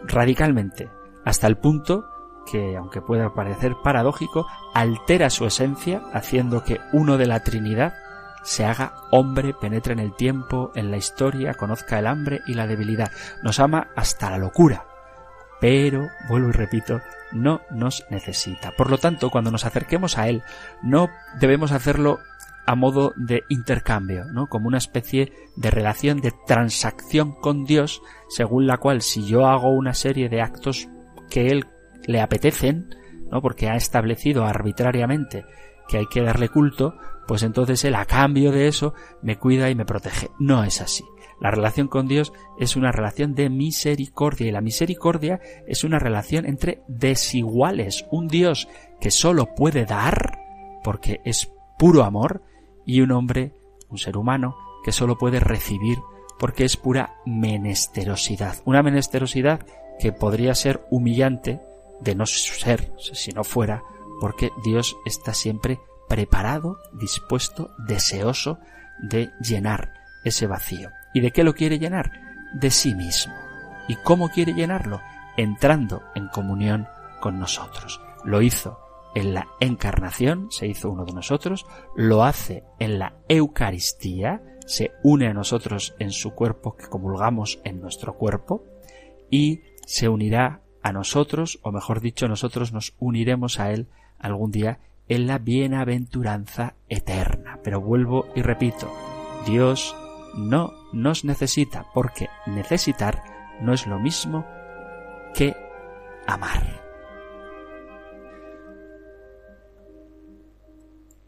radicalmente, 0.07 0.91
hasta 1.25 1.47
el 1.47 1.57
punto 1.57 2.05
que, 2.51 2.77
aunque 2.77 3.01
pueda 3.01 3.35
parecer 3.35 3.77
paradójico, 3.83 4.47
altera 4.75 5.31
su 5.31 5.47
esencia 5.47 6.03
haciendo 6.13 6.65
que 6.65 6.81
uno 6.93 7.19
de 7.19 7.27
la 7.27 7.41
Trinidad 7.45 7.95
se 8.43 8.65
haga 8.65 8.95
hombre, 9.11 9.55
penetre 9.55 9.93
en 9.93 10.01
el 10.01 10.15
tiempo, 10.15 10.73
en 10.75 10.91
la 10.91 10.97
historia, 10.97 11.55
conozca 11.55 11.99
el 11.99 12.07
hambre 12.07 12.41
y 12.47 12.55
la 12.55 12.67
debilidad. 12.67 13.13
Nos 13.43 13.61
ama 13.61 13.89
hasta 13.95 14.31
la 14.31 14.39
locura. 14.39 14.87
Pero, 15.61 16.09
vuelvo 16.29 16.49
y 16.49 16.53
repito, 16.53 17.01
no 17.31 17.61
nos 17.71 18.05
necesita. 18.11 18.73
Por 18.73 18.91
lo 18.91 18.99
tanto, 18.99 19.31
cuando 19.31 19.53
nos 19.53 19.65
acerquemos 19.65 20.19
a 20.19 20.29
Él, 20.29 20.43
no 20.83 21.09
debemos 21.39 21.71
hacerlo 21.71 22.19
a 22.67 22.75
modo 22.75 23.13
de 23.17 23.43
intercambio, 23.49 24.25
¿no? 24.27 24.47
Como 24.47 24.69
una 24.69 24.79
especie 24.79 25.33
de 25.57 25.71
relación 25.71 26.21
de 26.21 26.33
transacción 26.47 27.33
con 27.33 27.65
Dios, 27.65 28.03
según 28.29 28.67
la 28.67 28.79
cual 28.79 29.03
si 29.03 29.27
yo 29.27 29.47
hago 29.47 29.71
una 29.71 29.95
serie 29.95 30.29
de 30.29 30.41
actos 30.41 30.89
que 31.31 31.49
Él 31.49 31.67
le 32.07 32.21
apetecen, 32.21 32.95
¿no? 33.31 33.43
Porque 33.43 33.69
ha 33.69 33.77
establecido 33.77 34.45
arbitrariamente 34.45 35.45
que 35.89 35.99
hay 35.99 36.07
que 36.07 36.23
darle 36.23 36.49
culto, 36.49 36.97
pues 37.27 37.43
entonces 37.43 37.85
Él 37.85 37.95
a 37.95 38.05
cambio 38.05 38.53
de 38.53 38.69
eso 38.69 38.95
me 39.23 39.39
cuida 39.39 39.71
y 39.71 39.75
me 39.75 39.85
protege. 39.85 40.31
No 40.39 40.65
es 40.65 40.81
así. 40.81 41.05
La 41.41 41.51
relación 41.51 41.89
con 41.89 42.07
Dios 42.07 42.33
es 42.61 42.77
una 42.77 42.93
relación 42.93 43.35
de 43.35 43.51
misericordia 43.51 44.47
y 44.47 44.53
la 44.53 44.61
misericordia 44.61 45.41
es 45.67 45.83
una 45.83 45.99
relación 45.99 46.47
entre 46.47 46.83
desiguales. 46.87 48.07
Un 48.13 48.29
Dios 48.29 48.69
que 49.01 49.11
solo 49.11 49.53
puede 49.57 49.85
dar 49.85 50.39
porque 50.85 51.21
es 51.25 51.51
puro 51.79 52.05
amor 52.05 52.43
y 52.85 53.01
un 53.01 53.13
hombre, 53.13 53.53
un 53.89 53.99
ser 53.99 54.17
humano, 54.17 54.57
que 54.85 54.93
solo 54.93 55.19
puede 55.19 55.41
recibir 55.41 55.99
porque 56.39 56.65
es 56.65 56.77
pura 56.77 57.15
menesterosidad. 57.25 58.57
Una 58.65 58.83
menesterosidad 58.83 59.65
que 59.99 60.13
podría 60.13 60.55
ser 60.55 60.85
humillante 60.91 61.61
de 62.01 62.15
no 62.15 62.27
ser 62.27 62.93
si 62.99 63.33
no 63.33 63.45
fuera 63.45 63.83
porque 64.21 64.51
Dios 64.65 64.97
está 65.05 65.35
siempre 65.35 65.81
preparado, 66.09 66.79
dispuesto, 66.93 67.71
deseoso 67.87 68.59
de 69.03 69.31
llenar 69.41 69.95
ese 70.25 70.47
vacío. 70.47 70.91
¿Y 71.15 71.21
de 71.21 71.31
qué 71.31 71.45
lo 71.45 71.55
quiere 71.55 71.79
llenar? 71.79 72.11
De 72.55 72.71
sí 72.71 72.95
mismo. 72.95 73.35
¿Y 73.89 73.97
cómo 73.97 74.29
quiere 74.29 74.53
llenarlo? 74.53 75.01
Entrando 75.37 76.03
en 76.15 76.29
comunión 76.29 76.87
con 77.21 77.39
nosotros. 77.39 78.01
Lo 78.25 78.43
hizo 78.43 78.79
en 79.15 79.35
la 79.35 79.49
encarnación, 79.61 80.51
se 80.51 80.67
hizo 80.67 80.91
uno 80.91 81.05
de 81.05 81.13
nosotros, 81.13 81.67
lo 81.97 82.25
hace 82.25 82.65
en 82.79 82.99
la 82.99 83.15
Eucaristía, 83.29 84.43
se 84.67 84.93
une 85.03 85.29
a 85.29 85.35
nosotros 85.35 85.95
en 85.99 86.11
su 86.11 86.35
cuerpo 86.35 86.77
que 86.77 86.87
comulgamos 86.87 87.61
en 87.65 87.81
nuestro 87.81 88.15
cuerpo 88.15 88.65
y 89.31 89.63
se 89.87 90.09
unirá 90.09 90.61
a 90.83 90.93
nosotros, 90.93 91.59
o 91.63 91.73
mejor 91.73 92.01
dicho, 92.01 92.29
nosotros 92.29 92.73
nos 92.73 92.95
uniremos 92.99 93.61
a 93.61 93.71
Él 93.71 93.89
algún 94.19 94.51
día 94.51 94.79
en 95.09 95.27
la 95.27 95.39
bienaventuranza 95.39 96.75
eterna. 96.89 97.61
Pero 97.63 97.81
vuelvo 97.81 98.27
y 98.35 98.43
repito, 98.43 98.91
Dios 99.47 99.95
no 100.35 100.73
nos 100.93 101.25
necesita, 101.25 101.87
porque 101.95 102.29
necesitar 102.47 103.23
no 103.61 103.73
es 103.73 103.87
lo 103.87 103.99
mismo 103.99 104.47
que 105.35 105.55
amar. 106.27 106.82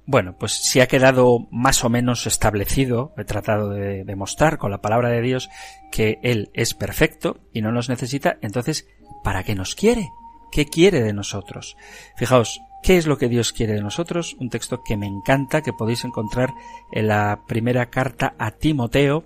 Bueno, 0.06 0.36
pues 0.38 0.52
si 0.52 0.80
ha 0.80 0.86
quedado 0.86 1.46
más 1.50 1.82
o 1.82 1.88
menos 1.88 2.26
establecido, 2.26 3.14
he 3.16 3.24
tratado 3.24 3.70
de 3.70 4.04
demostrar 4.04 4.58
con 4.58 4.70
la 4.70 4.82
palabra 4.82 5.08
de 5.08 5.22
Dios 5.22 5.48
que 5.90 6.18
Él 6.22 6.50
es 6.52 6.74
perfecto 6.74 7.38
y 7.54 7.62
no 7.62 7.72
nos 7.72 7.88
necesita, 7.88 8.36
entonces, 8.42 8.86
¿para 9.22 9.44
qué 9.44 9.54
nos 9.54 9.74
quiere? 9.74 10.10
¿Qué 10.52 10.66
quiere 10.66 11.00
de 11.00 11.14
nosotros? 11.14 11.76
Fijaos, 12.16 12.60
¿qué 12.82 12.98
es 12.98 13.06
lo 13.06 13.16
que 13.16 13.28
Dios 13.28 13.52
quiere 13.52 13.72
de 13.72 13.80
nosotros? 13.80 14.36
Un 14.38 14.50
texto 14.50 14.82
que 14.84 14.98
me 14.98 15.06
encanta, 15.06 15.62
que 15.62 15.72
podéis 15.72 16.04
encontrar 16.04 16.52
en 16.92 17.08
la 17.08 17.42
primera 17.46 17.86
carta 17.86 18.34
a 18.38 18.50
Timoteo. 18.50 19.24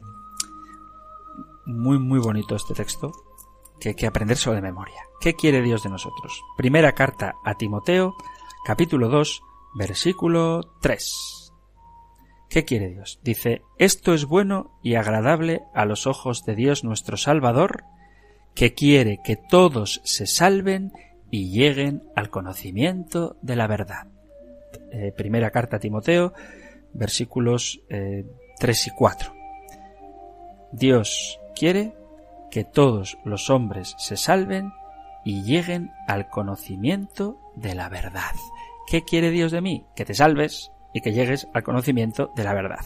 Muy, 1.66 1.98
muy 1.98 2.20
bonito 2.20 2.54
este 2.54 2.74
texto, 2.74 3.12
que 3.80 3.90
hay 3.90 3.94
que 3.96 4.06
aprenderlo 4.06 4.52
de 4.52 4.62
memoria. 4.62 5.02
¿Qué 5.20 5.34
quiere 5.34 5.60
Dios 5.60 5.82
de 5.82 5.90
nosotros? 5.90 6.40
Primera 6.56 6.92
carta 6.92 7.34
a 7.44 7.54
Timoteo, 7.54 8.14
capítulo 8.64 9.08
2, 9.08 9.42
versículo 9.74 10.74
3. 10.80 11.52
¿Qué 12.48 12.64
quiere 12.64 12.88
Dios? 12.88 13.20
Dice, 13.22 13.62
esto 13.78 14.14
es 14.14 14.24
bueno 14.24 14.78
y 14.82 14.94
agradable 14.94 15.62
a 15.74 15.84
los 15.84 16.06
ojos 16.06 16.44
de 16.44 16.54
Dios 16.54 16.82
nuestro 16.82 17.16
Salvador, 17.16 17.84
que 18.54 18.74
quiere 18.74 19.20
que 19.22 19.36
todos 19.36 20.00
se 20.04 20.26
salven 20.26 20.92
y 21.30 21.50
lleguen 21.50 22.02
al 22.16 22.30
conocimiento 22.30 23.36
de 23.42 23.56
la 23.56 23.66
verdad. 23.66 24.08
Eh, 24.90 25.12
primera 25.16 25.50
carta 25.50 25.76
a 25.76 25.80
Timoteo, 25.80 26.32
versículos 26.94 27.80
3 27.88 27.90
eh, 27.90 28.24
y 28.86 28.90
4. 28.96 29.34
Dios 30.72 31.38
quiere 31.54 31.94
que 32.50 32.64
todos 32.64 33.18
los 33.24 33.50
hombres 33.50 33.94
se 33.98 34.16
salven 34.16 34.72
y 35.24 35.42
lleguen 35.42 35.92
al 36.06 36.28
conocimiento 36.28 37.38
de 37.56 37.74
la 37.74 37.88
verdad. 37.88 38.34
¿Qué 38.88 39.04
quiere 39.04 39.30
Dios 39.30 39.52
de 39.52 39.60
mí? 39.60 39.86
Que 39.94 40.04
te 40.04 40.14
salves 40.14 40.70
y 40.94 41.00
que 41.00 41.12
llegues 41.12 41.46
al 41.52 41.62
conocimiento 41.62 42.32
de 42.34 42.44
la 42.44 42.54
verdad. 42.54 42.84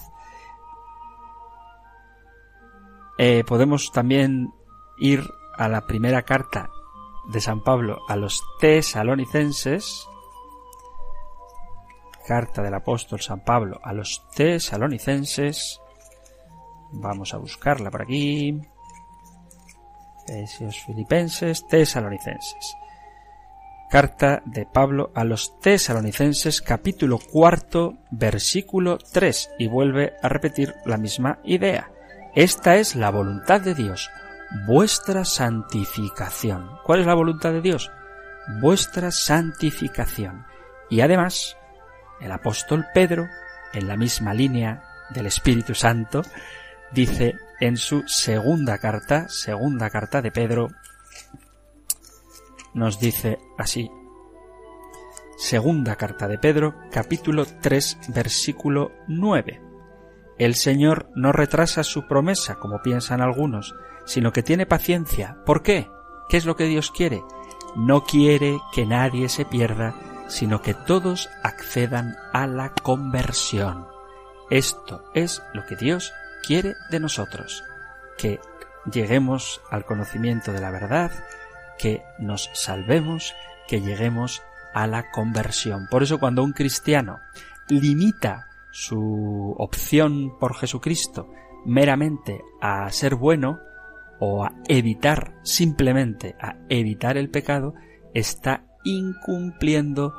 Eh, 3.18 3.44
podemos 3.46 3.92
también 3.92 4.52
ir 4.98 5.22
a 5.56 5.68
la 5.68 5.86
primera 5.86 6.22
carta 6.22 6.70
de 7.30 7.40
San 7.40 7.62
Pablo 7.62 8.00
a 8.08 8.16
los 8.16 8.42
tesalonicenses, 8.58 10.08
carta 12.26 12.62
del 12.62 12.74
apóstol 12.74 13.20
San 13.20 13.44
Pablo 13.44 13.80
a 13.84 13.92
los 13.92 14.28
tesalonicenses, 14.34 15.80
vamos 16.90 17.32
a 17.32 17.38
buscarla 17.38 17.90
por 17.90 18.02
aquí, 18.02 18.60
Efesios 20.26 20.78
filipenses, 20.84 21.66
tesalonicenses. 21.66 22.76
Carta 23.92 24.40
de 24.46 24.64
Pablo 24.64 25.12
a 25.14 25.22
los 25.22 25.60
tesalonicenses 25.60 26.62
capítulo 26.62 27.18
cuarto 27.18 27.98
versículo 28.10 28.96
3 28.96 29.50
y 29.58 29.66
vuelve 29.66 30.14
a 30.22 30.30
repetir 30.30 30.74
la 30.86 30.96
misma 30.96 31.40
idea. 31.44 31.90
Esta 32.34 32.76
es 32.76 32.96
la 32.96 33.10
voluntad 33.10 33.60
de 33.60 33.74
Dios, 33.74 34.08
vuestra 34.66 35.26
santificación. 35.26 36.70
¿Cuál 36.86 37.00
es 37.00 37.06
la 37.06 37.12
voluntad 37.12 37.52
de 37.52 37.60
Dios? 37.60 37.92
Vuestra 38.62 39.10
santificación. 39.10 40.46
Y 40.88 41.02
además, 41.02 41.58
el 42.22 42.32
apóstol 42.32 42.86
Pedro, 42.94 43.28
en 43.74 43.88
la 43.88 43.98
misma 43.98 44.32
línea 44.32 44.84
del 45.10 45.26
Espíritu 45.26 45.74
Santo, 45.74 46.22
dice 46.92 47.34
en 47.60 47.76
su 47.76 48.04
segunda 48.08 48.78
carta, 48.78 49.28
segunda 49.28 49.90
carta 49.90 50.22
de 50.22 50.32
Pedro, 50.32 50.70
nos 52.74 52.98
dice 52.98 53.38
así. 53.58 53.90
Segunda 55.36 55.96
carta 55.96 56.28
de 56.28 56.38
Pedro, 56.38 56.74
capítulo 56.90 57.44
3, 57.46 57.98
versículo 58.14 58.92
9. 59.08 59.60
El 60.38 60.54
Señor 60.54 61.10
no 61.14 61.32
retrasa 61.32 61.84
su 61.84 62.06
promesa, 62.06 62.56
como 62.56 62.82
piensan 62.82 63.20
algunos, 63.20 63.74
sino 64.04 64.32
que 64.32 64.42
tiene 64.42 64.66
paciencia. 64.66 65.38
¿Por 65.44 65.62
qué? 65.62 65.88
¿Qué 66.28 66.36
es 66.36 66.46
lo 66.46 66.56
que 66.56 66.64
Dios 66.64 66.90
quiere? 66.90 67.22
No 67.76 68.04
quiere 68.04 68.58
que 68.72 68.86
nadie 68.86 69.28
se 69.28 69.44
pierda, 69.44 69.94
sino 70.28 70.62
que 70.62 70.74
todos 70.74 71.28
accedan 71.42 72.16
a 72.32 72.46
la 72.46 72.72
conversión. 72.74 73.86
Esto 74.50 75.04
es 75.14 75.42
lo 75.54 75.64
que 75.66 75.76
Dios 75.76 76.12
quiere 76.46 76.74
de 76.90 77.00
nosotros, 77.00 77.64
que 78.18 78.40
lleguemos 78.90 79.60
al 79.70 79.84
conocimiento 79.84 80.52
de 80.52 80.60
la 80.60 80.70
verdad, 80.70 81.10
que 81.82 82.04
nos 82.20 82.48
salvemos, 82.54 83.34
que 83.66 83.80
lleguemos 83.80 84.40
a 84.72 84.86
la 84.86 85.10
conversión. 85.10 85.88
Por 85.90 86.04
eso 86.04 86.20
cuando 86.20 86.44
un 86.44 86.52
cristiano 86.52 87.18
limita 87.68 88.46
su 88.70 89.54
opción 89.58 90.38
por 90.38 90.54
Jesucristo 90.54 91.28
meramente 91.66 92.40
a 92.60 92.88
ser 92.92 93.16
bueno 93.16 93.58
o 94.20 94.44
a 94.44 94.54
evitar 94.68 95.34
simplemente 95.42 96.36
a 96.40 96.56
evitar 96.68 97.16
el 97.16 97.30
pecado, 97.30 97.74
está 98.14 98.64
incumpliendo 98.84 100.14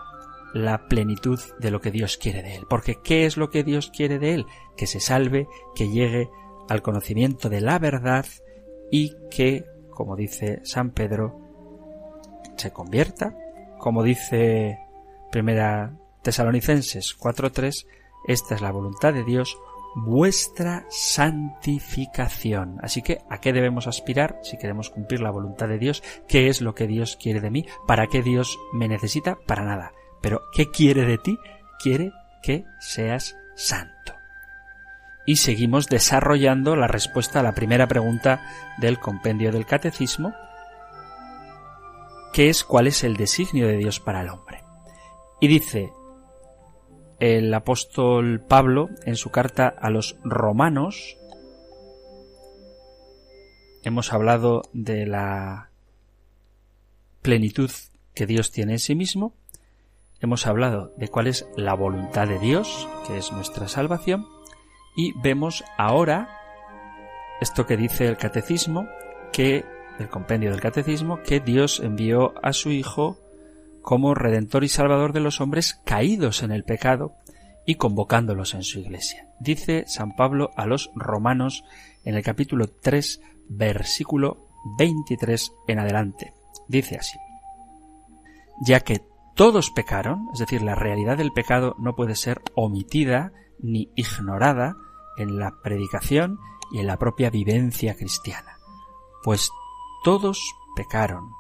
la 0.54 0.90
plenitud 0.90 1.40
de 1.60 1.72
lo 1.72 1.80
que 1.80 1.92
Dios 1.92 2.18
quiere 2.18 2.44
de 2.44 2.58
él. 2.58 2.66
Porque 2.70 2.98
¿qué 3.02 3.26
es 3.26 3.38
lo 3.38 3.50
que 3.50 3.64
Dios 3.64 3.90
quiere 3.90 4.20
de 4.20 4.34
él? 4.34 4.46
Que 4.76 4.86
se 4.86 5.00
salve, 5.00 5.48
que 5.76 5.90
llegue 5.90 6.30
al 6.68 6.82
conocimiento 6.82 7.50
de 7.50 7.62
la 7.62 7.80
verdad 7.80 8.26
y 8.92 9.16
que, 9.32 9.66
como 9.90 10.18
dice 10.18 10.60
San 10.64 10.92
Pedro, 10.92 11.43
se 12.58 12.72
convierta, 12.72 13.36
como 13.80 14.04
dice 14.04 14.80
Primera 15.32 15.94
Tesalonicenses 16.22 17.18
4.3, 17.20 17.86
esta 18.28 18.56
es 18.56 18.62
la 18.62 18.72
voluntad 18.72 19.14
de 19.14 19.24
Dios, 19.24 19.58
vuestra 19.96 20.86
santificación. 20.90 22.80
Así 22.82 23.02
que, 23.02 23.20
¿a 23.30 23.40
qué 23.40 23.54
debemos 23.54 23.88
aspirar 23.88 24.40
si 24.42 24.58
queremos 24.58 24.90
cumplir 24.90 25.22
la 25.22 25.32
voluntad 25.32 25.68
de 25.68 25.78
Dios? 25.78 26.04
¿Qué 26.28 26.48
es 26.48 26.62
lo 26.62 26.74
que 26.74 26.88
Dios 26.88 27.18
quiere 27.22 27.42
de 27.42 27.52
mí? 27.52 27.66
¿Para 27.88 28.08
qué 28.08 28.22
Dios 28.22 28.58
me 28.74 28.88
necesita? 28.88 29.38
Para 29.46 29.64
nada. 29.64 29.92
Pero, 30.22 30.42
¿qué 30.56 30.70
quiere 30.72 31.06
de 31.06 31.18
ti? 31.18 31.38
Quiere 31.82 32.12
que 32.42 32.66
seas 32.80 33.36
santo. 33.56 34.14
Y 35.26 35.38
seguimos 35.38 35.88
desarrollando 35.88 36.76
la 36.76 36.88
respuesta 36.88 37.40
a 37.40 37.44
la 37.44 37.54
primera 37.54 37.88
pregunta 37.88 38.42
del 38.78 39.00
compendio 39.00 39.52
del 39.52 39.66
catecismo, 39.66 40.34
qué 42.34 42.50
es 42.50 42.64
cuál 42.64 42.88
es 42.88 43.04
el 43.04 43.16
designio 43.16 43.68
de 43.68 43.78
Dios 43.78 44.00
para 44.00 44.22
el 44.22 44.30
hombre. 44.30 44.64
Y 45.40 45.48
dice 45.48 45.94
el 47.20 47.54
apóstol 47.54 48.42
Pablo 48.42 48.90
en 49.06 49.16
su 49.16 49.30
carta 49.30 49.68
a 49.68 49.90
los 49.90 50.18
romanos, 50.24 51.18
hemos 53.84 54.12
hablado 54.12 54.64
de 54.74 55.06
la 55.06 55.70
plenitud 57.22 57.72
que 58.14 58.26
Dios 58.26 58.52
tiene 58.52 58.74
en 58.74 58.80
sí 58.80 58.96
mismo, 58.96 59.34
hemos 60.20 60.48
hablado 60.48 60.92
de 60.98 61.08
cuál 61.08 61.28
es 61.28 61.48
la 61.56 61.76
voluntad 61.76 62.28
de 62.28 62.40
Dios, 62.40 62.90
que 63.08 63.18
es 63.18 63.32
nuestra 63.32 63.68
salvación, 63.68 64.26
y 64.98 65.14
vemos 65.22 65.64
ahora 65.78 66.40
esto 67.42 67.66
que 67.66 67.78
dice 67.78 68.08
el 68.08 68.18
catecismo, 68.18 68.88
que 69.32 69.66
del 69.98 70.10
compendio 70.10 70.52
del 70.52 70.62
catecismo 70.62 71.22
que 71.24 71.40
Dios 71.40 71.80
envió 71.80 72.34
a 72.44 72.54
su 72.54 72.72
Hijo 72.72 73.18
como 73.82 74.16
Redentor 74.16 74.64
y 74.64 74.70
Salvador 74.70 75.14
de 75.14 75.20
los 75.20 75.42
hombres 75.42 75.80
caídos 75.86 76.42
en 76.44 76.52
el 76.52 76.64
pecado 76.64 77.16
y 77.66 77.76
convocándolos 77.76 78.54
en 78.54 78.64
su 78.64 78.80
iglesia. 78.80 79.28
Dice 79.40 79.84
San 79.88 80.16
Pablo 80.16 80.52
a 80.56 80.66
los 80.66 80.92
romanos 80.96 81.64
en 82.04 82.16
el 82.16 82.24
capítulo 82.24 82.68
3, 82.68 83.22
versículo 83.50 84.48
23 84.78 85.52
en 85.68 85.80
adelante. 85.80 86.34
Dice 86.68 86.98
así. 86.98 87.18
Ya 88.66 88.80
que 88.80 89.02
todos 89.36 89.72
pecaron, 89.72 90.28
es 90.34 90.40
decir, 90.40 90.62
la 90.62 90.76
realidad 90.76 91.18
del 91.18 91.32
pecado 91.32 91.76
no 91.80 91.96
puede 91.96 92.16
ser 92.16 92.42
omitida 92.56 93.32
ni 93.60 93.92
ignorada 93.96 94.76
en 95.18 95.38
la 95.38 95.54
predicación 95.64 96.38
y 96.72 96.80
en 96.80 96.88
la 96.88 96.98
propia 96.98 97.30
vivencia 97.30 97.96
cristiana, 97.96 98.58
pues 99.24 99.52
todos 100.04 100.40
pecaron 100.76 101.32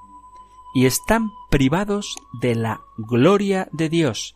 y 0.73 0.85
están 0.85 1.31
privados 1.49 2.15
de 2.41 2.55
la 2.55 2.81
gloria 2.97 3.69
de 3.71 3.89
Dios 3.89 4.35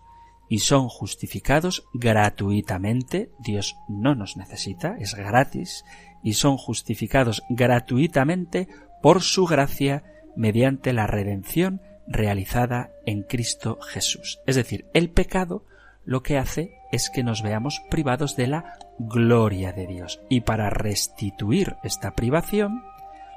y 0.49 0.59
son 0.59 0.87
justificados 0.87 1.87
gratuitamente. 1.93 3.31
Dios 3.39 3.75
no 3.87 4.15
nos 4.15 4.37
necesita, 4.37 4.95
es 4.99 5.15
gratis, 5.15 5.83
y 6.23 6.33
son 6.33 6.57
justificados 6.57 7.43
gratuitamente 7.49 8.67
por 9.01 9.21
su 9.21 9.45
gracia 9.45 10.03
mediante 10.35 10.93
la 10.93 11.07
redención 11.07 11.81
realizada 12.07 12.91
en 13.05 13.23
Cristo 13.23 13.79
Jesús. 13.81 14.39
Es 14.45 14.55
decir, 14.55 14.85
el 14.93 15.09
pecado 15.09 15.65
lo 16.05 16.23
que 16.23 16.37
hace 16.37 16.71
es 16.91 17.09
que 17.09 17.23
nos 17.23 17.41
veamos 17.41 17.81
privados 17.89 18.37
de 18.37 18.47
la 18.47 18.77
gloria 18.97 19.73
de 19.73 19.87
Dios. 19.87 20.21
Y 20.29 20.41
para 20.41 20.69
restituir 20.69 21.75
esta 21.83 22.15
privación, 22.15 22.81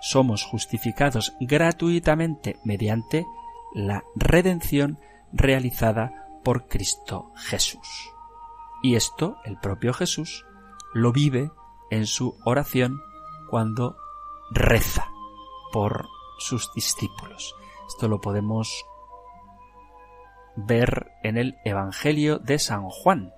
somos 0.00 0.44
justificados 0.44 1.34
gratuitamente 1.40 2.58
mediante 2.64 3.26
la 3.74 4.02
redención 4.16 4.98
realizada 5.32 6.26
por 6.42 6.68
Cristo 6.68 7.32
Jesús. 7.36 8.10
Y 8.82 8.94
esto 8.94 9.36
el 9.44 9.58
propio 9.58 9.92
Jesús 9.92 10.44
lo 10.94 11.12
vive 11.12 11.50
en 11.90 12.06
su 12.06 12.36
oración 12.44 13.00
cuando 13.48 13.96
reza 14.50 15.08
por 15.72 16.08
sus 16.38 16.72
discípulos. 16.74 17.54
Esto 17.86 18.08
lo 18.08 18.20
podemos 18.20 18.84
ver 20.56 21.12
en 21.22 21.36
el 21.36 21.58
Evangelio 21.64 22.38
de 22.38 22.58
San 22.58 22.88
Juan. 22.88 23.32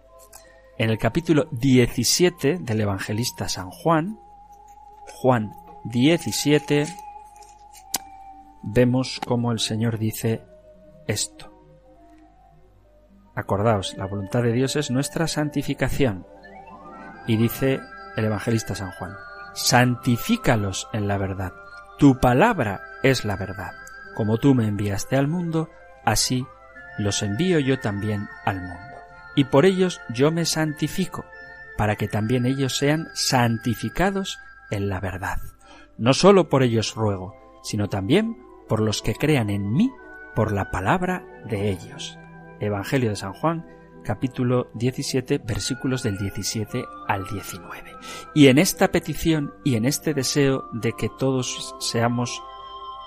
En 0.78 0.90
el 0.90 0.98
capítulo 0.98 1.46
17 1.50 2.58
del 2.60 2.80
evangelista 2.80 3.48
San 3.48 3.70
Juan, 3.70 4.18
Juan 5.06 5.52
17, 5.84 6.86
vemos 8.62 9.20
cómo 9.26 9.52
el 9.52 9.58
Señor 9.58 9.98
dice 9.98 10.42
esto. 11.06 11.52
Acordaos, 13.34 13.96
la 13.96 14.06
voluntad 14.06 14.42
de 14.42 14.52
Dios 14.52 14.76
es 14.76 14.90
nuestra 14.90 15.26
santificación. 15.26 16.26
Y 17.26 17.36
dice 17.36 17.80
el 18.16 18.24
evangelista 18.24 18.74
San 18.74 18.92
Juan, 18.92 19.12
santifícalos 19.54 20.88
en 20.92 21.08
la 21.08 21.18
verdad. 21.18 21.52
Tu 21.98 22.18
palabra 22.18 22.80
es 23.02 23.24
la 23.24 23.36
verdad. 23.36 23.72
Como 24.14 24.38
tú 24.38 24.54
me 24.54 24.66
enviaste 24.66 25.16
al 25.16 25.28
mundo, 25.28 25.70
así 26.04 26.46
los 26.98 27.22
envío 27.22 27.58
yo 27.58 27.80
también 27.80 28.28
al 28.44 28.60
mundo. 28.60 28.96
Y 29.34 29.44
por 29.44 29.64
ellos 29.64 30.00
yo 30.10 30.30
me 30.30 30.44
santifico, 30.44 31.24
para 31.78 31.96
que 31.96 32.08
también 32.08 32.44
ellos 32.44 32.76
sean 32.76 33.08
santificados 33.14 34.38
en 34.70 34.88
la 34.88 35.00
verdad. 35.00 35.38
No 35.99 36.14
sólo 36.14 36.49
por 36.49 36.62
ellos 36.62 36.95
ruego, 36.95 37.34
sino 37.62 37.88
también 37.88 38.36
por 38.68 38.80
los 38.80 39.03
que 39.03 39.14
crean 39.14 39.51
en 39.51 39.72
mí 39.72 39.90
por 40.34 40.53
la 40.53 40.70
palabra 40.70 41.24
de 41.49 41.70
ellos. 41.70 42.18
Evangelio 42.61 43.11
de 43.11 43.16
San 43.16 43.34
Juan, 43.34 43.66
capítulo 44.03 44.68
17, 44.74 45.38
versículos 45.38 46.03
del 46.03 46.16
17 46.16 46.84
al 47.09 47.26
19. 47.26 47.95
Y 48.34 48.47
en 48.47 48.59
esta 48.59 48.88
petición 48.88 49.53
y 49.64 49.76
en 49.76 49.84
este 49.84 50.14
deseo 50.14 50.64
de 50.72 50.93
que 50.93 51.11
todos 51.18 51.74
seamos 51.80 52.43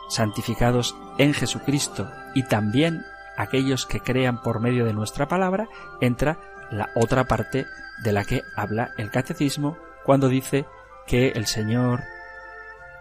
santificados 0.10 0.96
en 1.18 1.34
Jesucristo 1.34 2.10
y 2.36 2.44
también 2.44 3.02
aquellos 3.38 3.86
que 3.86 4.00
crean 4.00 4.42
por 4.42 4.60
medio 4.60 4.86
de 4.86 4.94
nuestra 4.94 5.28
palabra, 5.28 5.68
entra 6.00 6.38
la 6.72 6.90
otra 6.96 7.26
parte 7.26 7.66
de 8.04 8.14
la 8.14 8.24
que 8.24 8.42
habla 8.56 8.92
el 8.98 9.10
catecismo 9.10 9.78
cuando 10.04 10.30
dice 10.30 10.66
que 11.08 11.30
el 11.30 11.46
Señor 11.46 12.04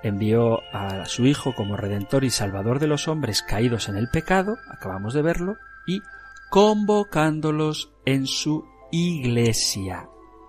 envió 0.05 0.61
a 0.73 1.07
su 1.07 1.27
Hijo 1.27 1.55
como 1.55 1.77
Redentor 1.77 2.25
y 2.25 2.31
Salvador 2.31 2.79
de 2.79 2.87
los 2.87 3.09
hombres 3.09 3.43
caídos 3.43 3.89
en 3.89 3.97
el 3.97 4.09
pecado, 4.09 4.57
acabamos 4.71 5.15
de 5.15 5.23
verlo, 5.23 5.57
y 5.87 6.03
convocándolos 6.51 7.93
en 8.05 8.27
su 8.27 8.65
iglesia. 8.93 10.09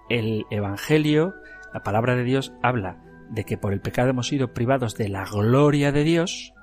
El 0.09 0.45
Evangelio, 0.51 1.33
la 1.73 1.83
palabra 1.83 2.15
de 2.15 2.23
Dios, 2.23 2.53
habla 2.61 3.01
de 3.29 3.45
que 3.45 3.57
por 3.57 3.73
el 3.73 3.81
pecado 3.81 4.09
hemos 4.09 4.27
sido 4.27 4.53
privados 4.53 4.95
de 4.95 5.09
la 5.09 5.25
gloria 5.25 5.91
de 5.91 6.03
Dios. 6.03 6.53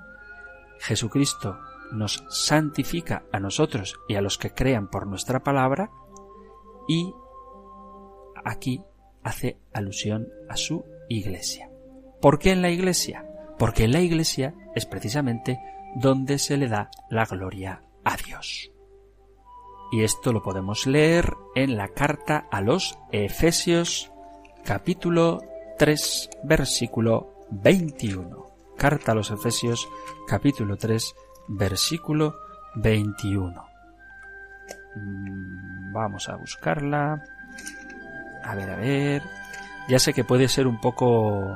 Jesucristo 0.79 1.57
nos 1.91 2.23
santifica 2.29 3.23
a 3.31 3.39
nosotros 3.39 3.99
y 4.07 4.15
a 4.15 4.21
los 4.21 4.37
que 4.37 4.51
crean 4.51 4.87
por 4.89 5.07
nuestra 5.07 5.43
palabra 5.43 5.89
y 6.87 7.13
aquí 8.45 8.81
hace 9.23 9.57
alusión 9.73 10.27
a 10.49 10.57
su 10.57 10.85
iglesia. 11.09 11.72
¿Por 12.23 12.39
qué 12.39 12.51
en 12.51 12.61
la 12.61 12.69
iglesia? 12.69 13.25
Porque 13.59 13.83
en 13.83 13.91
la 13.91 13.99
iglesia 13.99 14.53
es 14.75 14.85
precisamente 14.85 15.59
donde 15.97 16.39
se 16.39 16.55
le 16.55 16.69
da 16.69 16.89
la 17.09 17.25
gloria 17.25 17.81
a 18.05 18.15
Dios. 18.15 18.71
Y 19.91 20.03
esto 20.03 20.31
lo 20.31 20.41
podemos 20.41 20.87
leer 20.87 21.33
en 21.53 21.75
la 21.75 21.89
carta 21.89 22.47
a 22.49 22.61
los 22.61 22.97
Efesios 23.11 24.09
capítulo 24.63 25.41
3 25.77 26.29
versículo 26.45 27.43
21. 27.49 28.47
Carta 28.77 29.11
a 29.11 29.15
los 29.15 29.29
Efesios 29.29 29.85
capítulo 30.25 30.77
3 30.77 31.13
versículo 31.49 32.35
21. 32.75 33.65
Mm, 34.95 35.91
vamos 35.91 36.29
a 36.29 36.37
buscarla. 36.37 37.21
A 38.45 38.55
ver, 38.55 38.69
a 38.69 38.77
ver. 38.77 39.23
Ya 39.89 39.99
sé 39.99 40.13
que 40.13 40.23
puede 40.23 40.47
ser 40.47 40.67
un 40.67 40.79
poco 40.79 41.53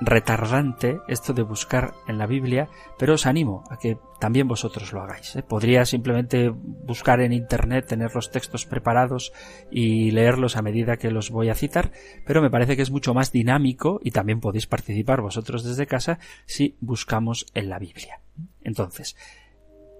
retardante 0.00 1.00
esto 1.08 1.32
de 1.32 1.42
buscar 1.42 1.94
en 2.06 2.18
la 2.18 2.26
Biblia, 2.26 2.68
pero 2.98 3.14
os 3.14 3.26
animo 3.26 3.64
a 3.70 3.78
que 3.78 3.98
también 4.20 4.48
vosotros 4.48 4.92
lo 4.92 5.02
hagáis. 5.02 5.36
¿eh? 5.36 5.42
Podría 5.42 5.84
simplemente 5.84 6.50
buscar 6.50 7.20
en 7.20 7.32
Internet, 7.32 7.86
tener 7.86 8.14
los 8.14 8.30
textos 8.30 8.66
preparados 8.66 9.32
y 9.70 10.10
leerlos 10.10 10.56
a 10.56 10.62
medida 10.62 10.96
que 10.96 11.10
los 11.10 11.30
voy 11.30 11.48
a 11.48 11.54
citar, 11.54 11.92
pero 12.26 12.42
me 12.42 12.50
parece 12.50 12.76
que 12.76 12.82
es 12.82 12.90
mucho 12.90 13.14
más 13.14 13.32
dinámico 13.32 14.00
y 14.02 14.10
también 14.10 14.40
podéis 14.40 14.66
participar 14.66 15.20
vosotros 15.20 15.64
desde 15.64 15.86
casa 15.86 16.18
si 16.44 16.76
buscamos 16.80 17.46
en 17.54 17.68
la 17.70 17.78
Biblia. 17.78 18.20
Entonces, 18.62 19.16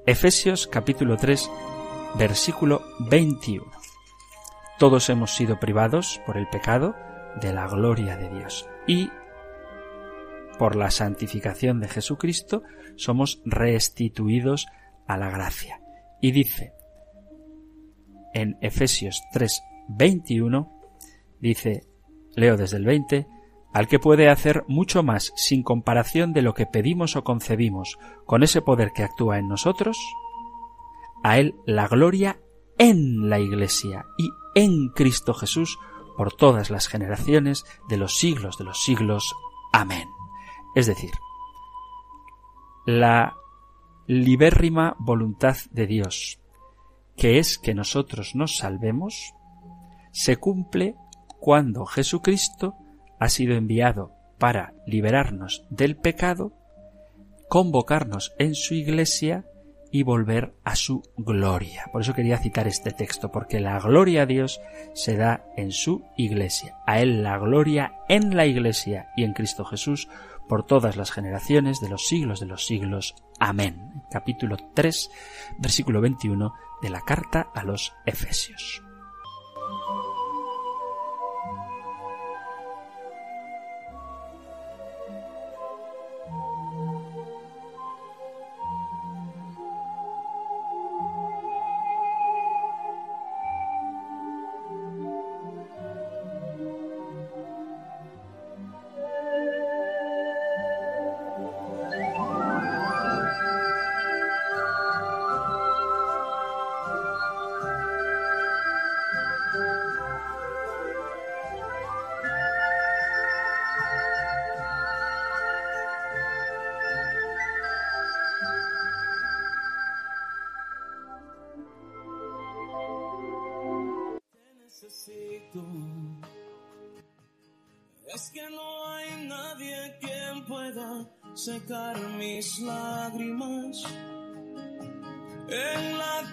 Efesios 0.07 0.67
capítulo 0.67 1.17
3, 1.17 1.51
versículo 2.19 2.83
21. 3.11 3.65
Todos 4.79 5.09
hemos 5.09 5.35
sido 5.35 5.59
privados 5.59 6.21
por 6.27 6.37
el 6.37 6.47
pecado 6.49 6.95
de 7.41 7.53
la 7.53 7.67
gloria 7.67 8.17
de 8.17 8.29
Dios 8.29 8.69
y 8.87 9.11
por 10.59 10.77
la 10.77 10.91
santificación 10.91 11.81
de 11.81 11.89
Jesucristo 11.89 12.63
somos 12.97 13.41
restituidos 13.45 14.67
a 15.07 15.17
la 15.17 15.31
gracia. 15.31 15.81
Y 16.21 16.33
dice 16.33 16.73
en 18.35 18.59
Efesios 18.61 19.23
3, 19.33 19.63
21, 19.89 20.71
dice, 21.41 21.87
leo 22.35 22.57
desde 22.57 22.77
el 22.77 22.85
20, 22.85 23.27
al 23.73 23.89
que 23.89 23.99
puede 23.99 24.29
hacer 24.29 24.65
mucho 24.69 25.03
más 25.03 25.33
sin 25.37 25.63
comparación 25.63 26.33
de 26.33 26.43
lo 26.43 26.55
que 26.55 26.67
pedimos 26.67 27.17
o 27.17 27.25
concebimos 27.25 27.99
con 28.25 28.43
ese 28.43 28.63
poder 28.63 28.93
que 28.95 29.05
actúa 29.05 29.39
en 29.39 29.49
nosotros, 29.49 29.99
a 31.23 31.39
él 31.39 31.55
la 31.67 31.89
gloria 31.89 32.41
en 32.79 33.29
la 33.29 33.39
Iglesia 33.39 34.05
y 34.19 34.31
en 34.55 34.89
Cristo 34.89 35.35
Jesús 35.35 35.79
por 36.17 36.33
todas 36.33 36.71
las 36.71 36.89
generaciones 36.89 37.65
de 37.89 37.97
los 37.97 38.17
siglos 38.17 38.59
de 38.59 38.65
los 38.65 38.83
siglos. 38.83 39.35
Amén. 39.73 40.16
Es 40.77 40.87
decir, 40.87 41.11
la 42.87 43.35
libérrima 44.07 44.95
voluntad 44.99 45.57
de 45.71 45.87
Dios, 45.87 46.39
que 47.17 47.39
es 47.39 47.57
que 47.57 47.75
nosotros 47.75 48.35
nos 48.35 48.59
salvemos, 48.59 49.33
se 50.13 50.37
cumple 50.37 50.95
cuando 51.41 51.87
Jesucristo 51.87 52.75
ha 53.19 53.31
sido 53.31 53.55
enviado 53.55 54.13
para 54.39 54.75
liberarnos 54.87 55.65
del 55.71 55.97
pecado, 55.97 56.53
convocarnos 57.49 58.35
en 58.39 58.55
su 58.55 58.75
iglesia 58.75 59.47
y 59.91 60.03
volver 60.03 60.53
a 60.63 60.77
su 60.77 61.03
gloria. 61.17 61.85
Por 61.91 62.03
eso 62.03 62.13
quería 62.13 62.37
citar 62.37 62.67
este 62.67 62.91
texto, 62.91 63.33
porque 63.33 63.61
la 63.61 63.81
gloria 63.81 64.23
a 64.23 64.27
Dios 64.27 64.61
se 64.93 65.17
da 65.17 65.47
en 65.57 65.73
su 65.73 66.05
iglesia. 66.19 66.77
A 66.87 67.01
Él 67.01 67.23
la 67.23 67.39
gloria 67.39 67.95
en 68.11 68.37
la 68.37 68.45
iglesia 68.45 69.09
y 69.17 69.25
en 69.25 69.33
Cristo 69.33 69.65
Jesús 69.65 70.09
por 70.49 70.65
todas 70.65 70.97
las 70.97 71.11
generaciones 71.11 71.81
de 71.81 71.89
los 71.89 72.07
siglos 72.07 72.41
de 72.41 72.47
los 72.47 72.67
siglos. 72.67 73.15
Amén. 73.39 74.03
Capítulo 74.11 74.57
3, 74.75 75.11
versículo 75.59 76.01
21 76.01 76.53
de 76.83 76.91
la 76.91 77.01
carta 77.01 77.49
a 77.55 77.65
los 77.65 77.95
Efesios. 78.05 78.86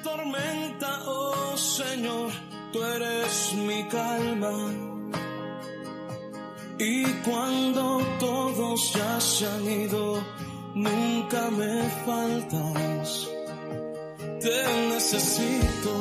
Tormenta, 0.04 1.02
oh 1.08 1.58
Señor, 1.58 2.30
tú 2.72 2.84
eres 2.84 3.54
mi 3.56 3.88
calma. 3.88 4.56
Y 6.78 7.06
cuando 7.26 8.02
todos 8.20 8.94
ya 8.94 9.22
se 9.22 9.48
han 9.48 9.66
ido, 9.66 10.22
nunca 10.76 11.50
me 11.52 11.84
faltas. 12.06 13.30
Te 14.42 14.58
necesito. 14.90 15.94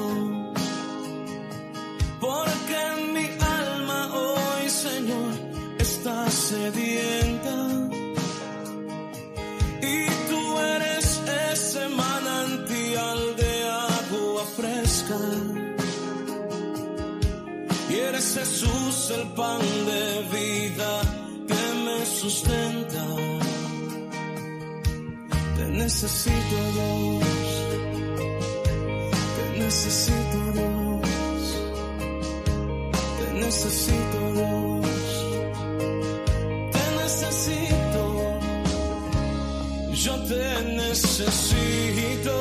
Porque 2.20 2.80
mi 3.14 3.26
alma 3.58 4.10
hoy, 4.14 4.68
Señor, 4.68 5.32
está 5.78 6.28
sedienta. 6.30 7.31
Pan 19.34 19.60
de 19.60 20.04
vida 20.36 20.92
que 21.48 21.64
me 21.84 22.06
sustenta. 22.06 23.04
Te 25.56 25.64
necesito 25.70 26.56
Dios. 26.76 27.24
Te 29.36 29.44
necesito 29.58 30.38
Dios. 30.58 31.42
Te 33.18 33.26
necesito. 33.44 34.20
Te 36.72 36.84
necesito. 37.02 38.02
Yo 40.04 40.14
te 40.30 40.44
necesito. 40.76 42.34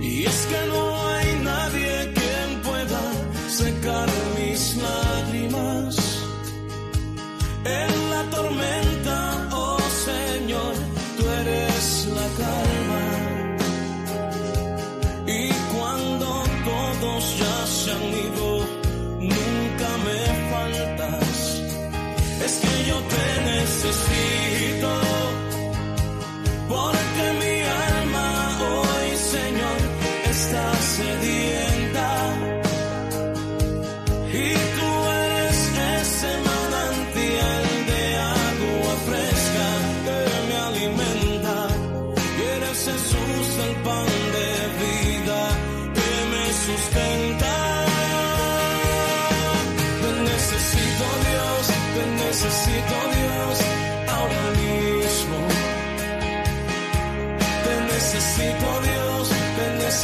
Y 0.00 0.24
es 0.24 0.46
que 0.46 0.60
no 0.68 1.01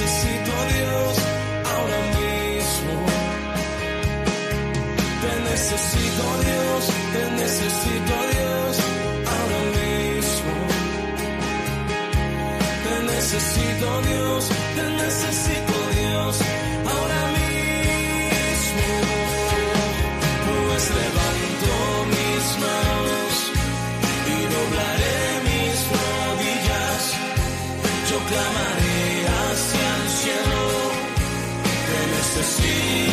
necesito 0.00 0.52
Dios, 0.74 1.18
ahora 1.74 2.00
mismo. 2.18 2.94
Te 5.22 5.32
necesito 5.50 6.24
Dios, 6.46 6.82
te 7.12 7.22
necesito 7.42 8.14
Dios, 8.34 8.72
ahora 9.34 9.60
mismo. 9.78 10.54
Te 12.84 12.94
necesito 13.12 13.88
Dios, 14.08 14.42
te 14.76 14.84
necesito 15.02 15.74
Dios, 15.98 16.34
ahora 16.92 17.22
mismo. 17.38 18.86
Pues 20.46 20.84
levanto 21.00 21.72
mis 22.14 22.44
manos 22.64 23.32
y 24.26 24.38
doblaré 24.54 25.18
mis 25.48 25.76
rodillas. 25.90 27.02
Yo 28.10 28.18
clamaré 28.28 28.57
te 32.56 33.07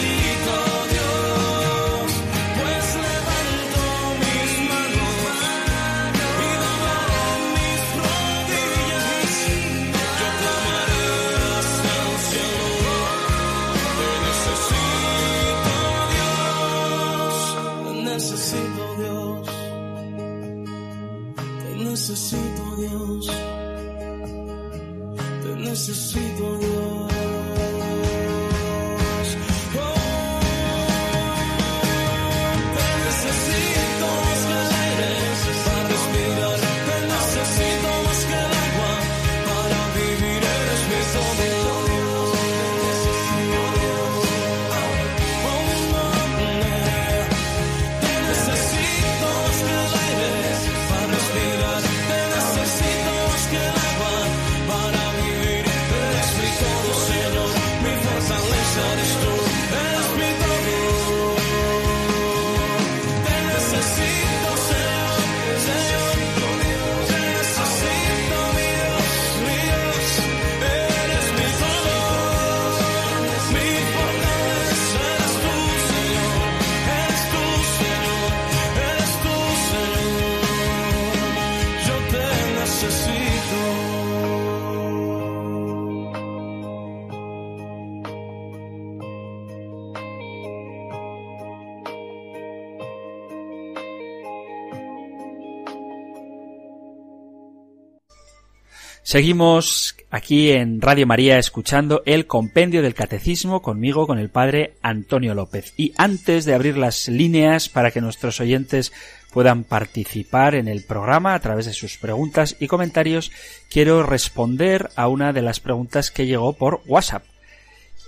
Seguimos 99.06 99.95
aquí 100.10 100.49
en 100.49 100.82
Radio 100.82 101.06
María 101.06 101.38
escuchando 101.38 102.01
el 102.08 102.26
compendio 102.26 102.82
del 102.82 102.95
catecismo 102.95 103.62
conmigo, 103.62 104.08
con 104.08 104.18
el 104.18 104.32
padre 104.32 104.74
Antonio 104.82 105.36
López. 105.36 105.76
Y 105.78 105.93
antes 105.95 106.43
de 106.43 106.56
abrir 106.56 106.76
las 106.76 107.08
líneas 107.08 107.70
para 107.70 107.91
que 107.91 108.01
nuestros 108.01 108.39
oyentes 108.39 108.91
puedan 109.32 109.64
participar 109.64 110.56
en 110.56 110.68
el 110.68 110.84
programa 110.86 111.36
a 111.36 111.39
través 111.39 111.68
de 111.68 111.74
sus 111.74 111.99
preguntas 111.99 112.56
y 112.60 112.66
comentarios, 112.66 113.32
quiero 113.70 114.01
responder 114.01 114.89
a 114.95 115.08
una 115.08 115.34
de 115.34 115.43
las 115.43 115.60
preguntas 115.60 116.10
que 116.10 116.26
llegó 116.26 116.53
por 116.53 116.82
WhatsApp, 116.88 117.26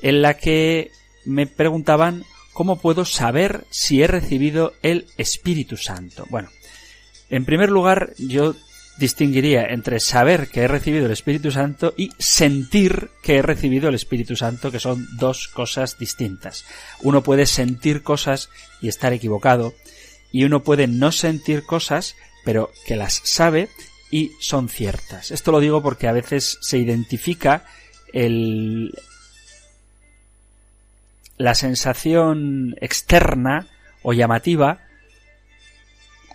en 0.02 0.24
la 0.24 0.34
que 0.34 0.90
me 1.26 1.46
preguntaban 1.46 2.24
cómo 2.54 2.80
puedo 2.80 3.06
saber 3.06 3.66
si 3.70 4.02
he 4.02 4.08
recibido 4.08 4.74
el 4.82 5.06
Espíritu 5.20 5.78
Santo. 5.78 6.26
Bueno, 6.32 6.50
en 7.30 7.46
primer 7.46 7.70
lugar, 7.70 8.14
yo 8.18 8.56
distinguiría 8.98 9.66
entre 9.68 10.00
saber 10.00 10.48
que 10.50 10.62
he 10.62 10.68
recibido 10.68 11.06
el 11.06 11.12
Espíritu 11.12 11.52
Santo 11.52 11.94
y 11.98 12.12
sentir 12.18 13.10
que 13.22 13.38
he 13.38 13.42
recibido 13.42 13.90
el 13.90 13.96
Espíritu 13.96 14.36
Santo, 14.36 14.72
que 14.72 14.80
son 14.80 15.08
dos 15.18 15.48
cosas 15.48 15.98
distintas. 15.98 16.66
Uno 17.02 17.24
puede 17.24 17.46
sentir 17.46 18.04
cosas 18.04 18.50
y 18.82 18.88
estar 18.88 19.14
equivocado, 19.14 19.74
y 20.32 20.44
uno 20.44 20.64
puede 20.64 20.88
no 20.88 21.12
sentir 21.12 21.64
cosas, 21.64 22.16
pero 22.44 22.72
que 22.86 22.96
las 22.96 23.22
sabe 23.24 23.70
y 24.12 24.32
son 24.40 24.70
ciertas. 24.70 25.32
Esto 25.32 25.52
lo 25.52 25.60
digo 25.60 25.82
porque 25.82 26.08
a 26.08 26.14
veces 26.14 26.58
se 26.62 26.78
identifica 26.78 27.66
el, 28.14 28.94
la 31.38 31.54
sensación 31.56 32.76
externa 32.82 33.68
o 34.02 34.14
llamativa 34.14 34.87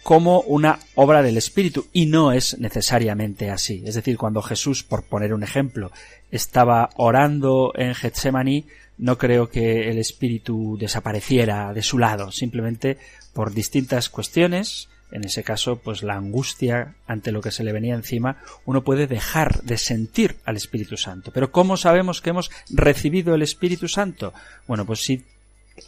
como 0.02 0.40
una 0.40 0.78
obra 0.94 1.22
del 1.22 1.36
Espíritu 1.36 1.86
y 1.92 2.06
no 2.06 2.32
es 2.32 2.58
necesariamente 2.58 3.50
así. 3.50 3.82
Es 3.86 3.94
decir, 3.94 4.16
cuando 4.16 4.42
Jesús, 4.42 4.82
por 4.82 5.04
poner 5.04 5.32
un 5.32 5.42
ejemplo, 5.42 5.92
estaba 6.30 6.90
orando 6.96 7.72
en 7.76 7.94
Getsemaní, 7.94 8.66
no 8.98 9.18
creo 9.18 9.48
que 9.48 9.90
el 9.90 9.98
Espíritu 9.98 10.76
desapareciera 10.78 11.72
de 11.72 11.82
su 11.82 11.98
lado, 11.98 12.32
simplemente 12.32 12.98
por 13.32 13.52
distintas 13.52 14.08
cuestiones, 14.08 14.88
en 15.12 15.24
ese 15.24 15.44
caso, 15.44 15.76
pues 15.76 16.02
la 16.02 16.14
angustia 16.14 16.94
ante 17.06 17.32
lo 17.32 17.42
que 17.42 17.50
se 17.50 17.64
le 17.64 17.72
venía 17.72 17.94
encima, 17.94 18.38
uno 18.64 18.82
puede 18.82 19.06
dejar 19.06 19.62
de 19.62 19.76
sentir 19.76 20.36
al 20.46 20.56
Espíritu 20.56 20.96
Santo. 20.96 21.32
Pero 21.32 21.52
¿cómo 21.52 21.76
sabemos 21.76 22.22
que 22.22 22.30
hemos 22.30 22.50
recibido 22.70 23.34
el 23.34 23.42
Espíritu 23.42 23.88
Santo? 23.88 24.32
Bueno, 24.66 24.86
pues 24.86 25.00
si 25.00 25.22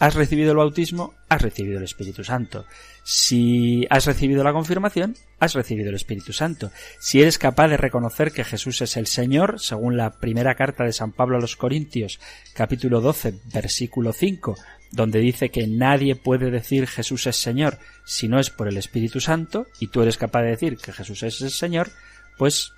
has 0.01 0.15
recibido 0.15 0.53
el 0.53 0.57
bautismo, 0.57 1.15
has 1.29 1.43
recibido 1.43 1.79
el 1.79 1.85
Espíritu 1.85 2.25
Santo. 2.25 2.65
Si 3.03 3.87
has 3.91 4.07
recibido 4.07 4.43
la 4.43 4.53
confirmación, 4.53 5.17
has 5.39 5.55
recibido 5.55 5.91
el 5.91 5.97
Espíritu 5.97 6.33
Santo. 6.33 6.71
Si 6.99 7.21
eres 7.21 7.39
capaz 7.39 7.69
de 7.69 7.77
reconocer 7.77 8.33
que 8.33 8.45
Jesús 8.45 8.81
es 8.81 8.97
el 8.97 9.07
Señor, 9.07 9.61
según 9.61 9.97
la 9.97 10.19
primera 10.19 10.55
carta 10.55 10.85
de 10.85 10.93
San 10.93 11.13
Pablo 11.13 11.37
a 11.37 11.41
los 11.41 11.57
Corintios, 11.57 12.21
capítulo 12.55 13.01
12, 13.01 13.35
versículo 13.53 14.13
5, 14.13 14.57
donde 14.91 15.21
dice 15.21 15.51
que 15.51 15.67
nadie 15.67 16.17
puede 16.17 16.51
decir 16.51 16.87
Jesús 16.87 17.27
es 17.27 17.37
Señor 17.37 17.79
si 18.05 18.29
no 18.29 18.39
es 18.39 18.51
por 18.51 18.69
el 18.69 18.77
Espíritu 18.77 19.21
Santo, 19.21 19.67
y 19.81 19.89
tú 19.89 20.03
eres 20.03 20.17
capaz 20.17 20.43
de 20.43 20.51
decir 20.51 20.77
que 20.77 20.93
Jesús 20.93 21.23
es 21.23 21.41
el 21.41 21.51
Señor, 21.51 21.91
pues 22.39 22.73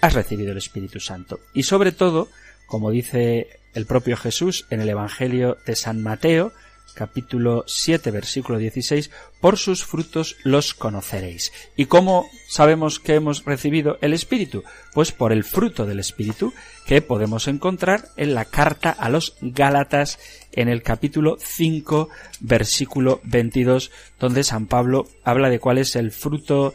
has 0.00 0.12
recibido 0.12 0.52
el 0.52 0.58
Espíritu 0.58 1.00
Santo. 1.00 1.40
Y 1.54 1.62
sobre 1.62 1.92
todo, 1.92 2.28
como 2.66 2.90
dice 2.90 3.60
el 3.74 3.86
propio 3.86 4.16
Jesús 4.16 4.66
en 4.70 4.80
el 4.80 4.88
Evangelio 4.88 5.58
de 5.66 5.76
San 5.76 6.02
Mateo, 6.02 6.52
capítulo 6.94 7.64
7, 7.66 8.10
versículo 8.10 8.58
16, 8.58 9.10
por 9.40 9.58
sus 9.58 9.84
frutos 9.84 10.36
los 10.44 10.74
conoceréis. 10.74 11.52
¿Y 11.76 11.86
cómo 11.86 12.28
sabemos 12.48 13.00
que 13.00 13.14
hemos 13.14 13.44
recibido 13.44 13.98
el 14.00 14.14
Espíritu? 14.14 14.62
Pues 14.92 15.12
por 15.12 15.32
el 15.32 15.44
fruto 15.44 15.86
del 15.86 15.98
Espíritu 15.98 16.54
que 16.86 17.02
podemos 17.02 17.48
encontrar 17.48 18.08
en 18.16 18.34
la 18.34 18.44
carta 18.44 18.90
a 18.90 19.08
los 19.08 19.36
Gálatas 19.40 20.18
en 20.52 20.68
el 20.68 20.82
capítulo 20.82 21.36
5, 21.40 22.08
versículo 22.40 23.20
22, 23.24 23.90
donde 24.18 24.44
San 24.44 24.66
Pablo 24.66 25.08
habla 25.24 25.50
de 25.50 25.58
cuál 25.58 25.78
es 25.78 25.96
el 25.96 26.12
fruto 26.12 26.74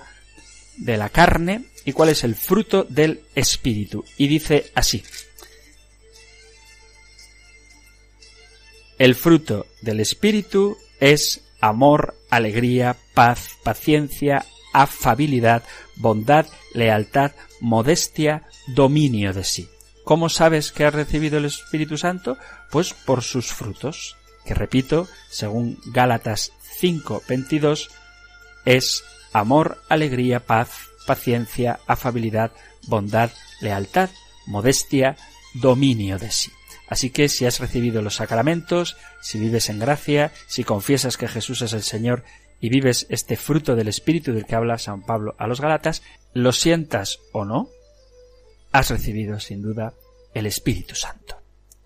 de 0.77 0.97
la 0.97 1.09
carne 1.09 1.65
y 1.85 1.93
cuál 1.93 2.09
es 2.09 2.23
el 2.23 2.35
fruto 2.35 2.83
del 2.83 3.21
Espíritu. 3.35 4.03
Y 4.17 4.27
dice 4.27 4.71
así, 4.75 5.03
El 8.99 9.15
fruto 9.15 9.65
del 9.81 10.01
Espíritu 10.01 10.77
es 10.99 11.41
amor, 11.61 12.17
alegría, 12.29 12.97
paz, 13.13 13.51
paciencia, 13.63 14.45
afabilidad, 14.73 15.63
bondad, 15.95 16.45
lealtad, 16.73 17.31
modestia, 17.61 18.43
dominio 18.67 19.31
de 19.31 19.45
sí. 19.45 19.69
¿Cómo 20.03 20.27
sabes 20.27 20.73
que 20.73 20.83
has 20.83 20.93
recibido 20.93 21.37
el 21.37 21.45
Espíritu 21.45 21.97
Santo? 21.97 22.37
Pues 22.71 22.93
por 22.93 23.23
sus 23.23 23.53
frutos, 23.53 24.17
que 24.43 24.53
repito, 24.53 25.07
según 25.29 25.79
Gálatas 25.93 26.51
5:22, 26.81 27.87
es 28.65 29.05
amor, 29.31 29.81
alegría, 29.87 30.41
paz, 30.41 30.71
paciencia, 31.07 31.79
afabilidad, 31.87 32.51
bondad, 32.87 33.31
lealtad, 33.61 34.09
modestia, 34.45 35.15
dominio 35.53 36.17
de 36.17 36.31
sí. 36.31 36.51
Así 36.89 37.11
que 37.11 37.29
si 37.29 37.45
has 37.45 37.59
recibido 37.59 38.01
los 38.01 38.15
sacramentos, 38.15 38.97
si 39.21 39.39
vives 39.39 39.69
en 39.69 39.79
gracia, 39.79 40.31
si 40.47 40.63
confiesas 40.63 41.17
que 41.17 41.27
Jesús 41.27 41.61
es 41.61 41.73
el 41.73 41.83
Señor 41.83 42.23
y 42.59 42.69
vives 42.69 43.05
este 43.09 43.37
fruto 43.37 43.75
del 43.75 43.87
Espíritu 43.87 44.33
del 44.33 44.45
que 44.45 44.55
habla 44.55 44.79
San 44.79 45.03
Pablo 45.03 45.35
a 45.37 45.47
los 45.47 45.61
Galatas, 45.61 46.01
lo 46.33 46.51
sientas 46.51 47.19
o 47.31 47.45
no, 47.45 47.69
has 48.71 48.89
recibido 48.89 49.39
sin 49.39 49.61
duda 49.61 49.93
el 50.33 50.47
Espíritu 50.47 50.95
Santo. 50.95 51.38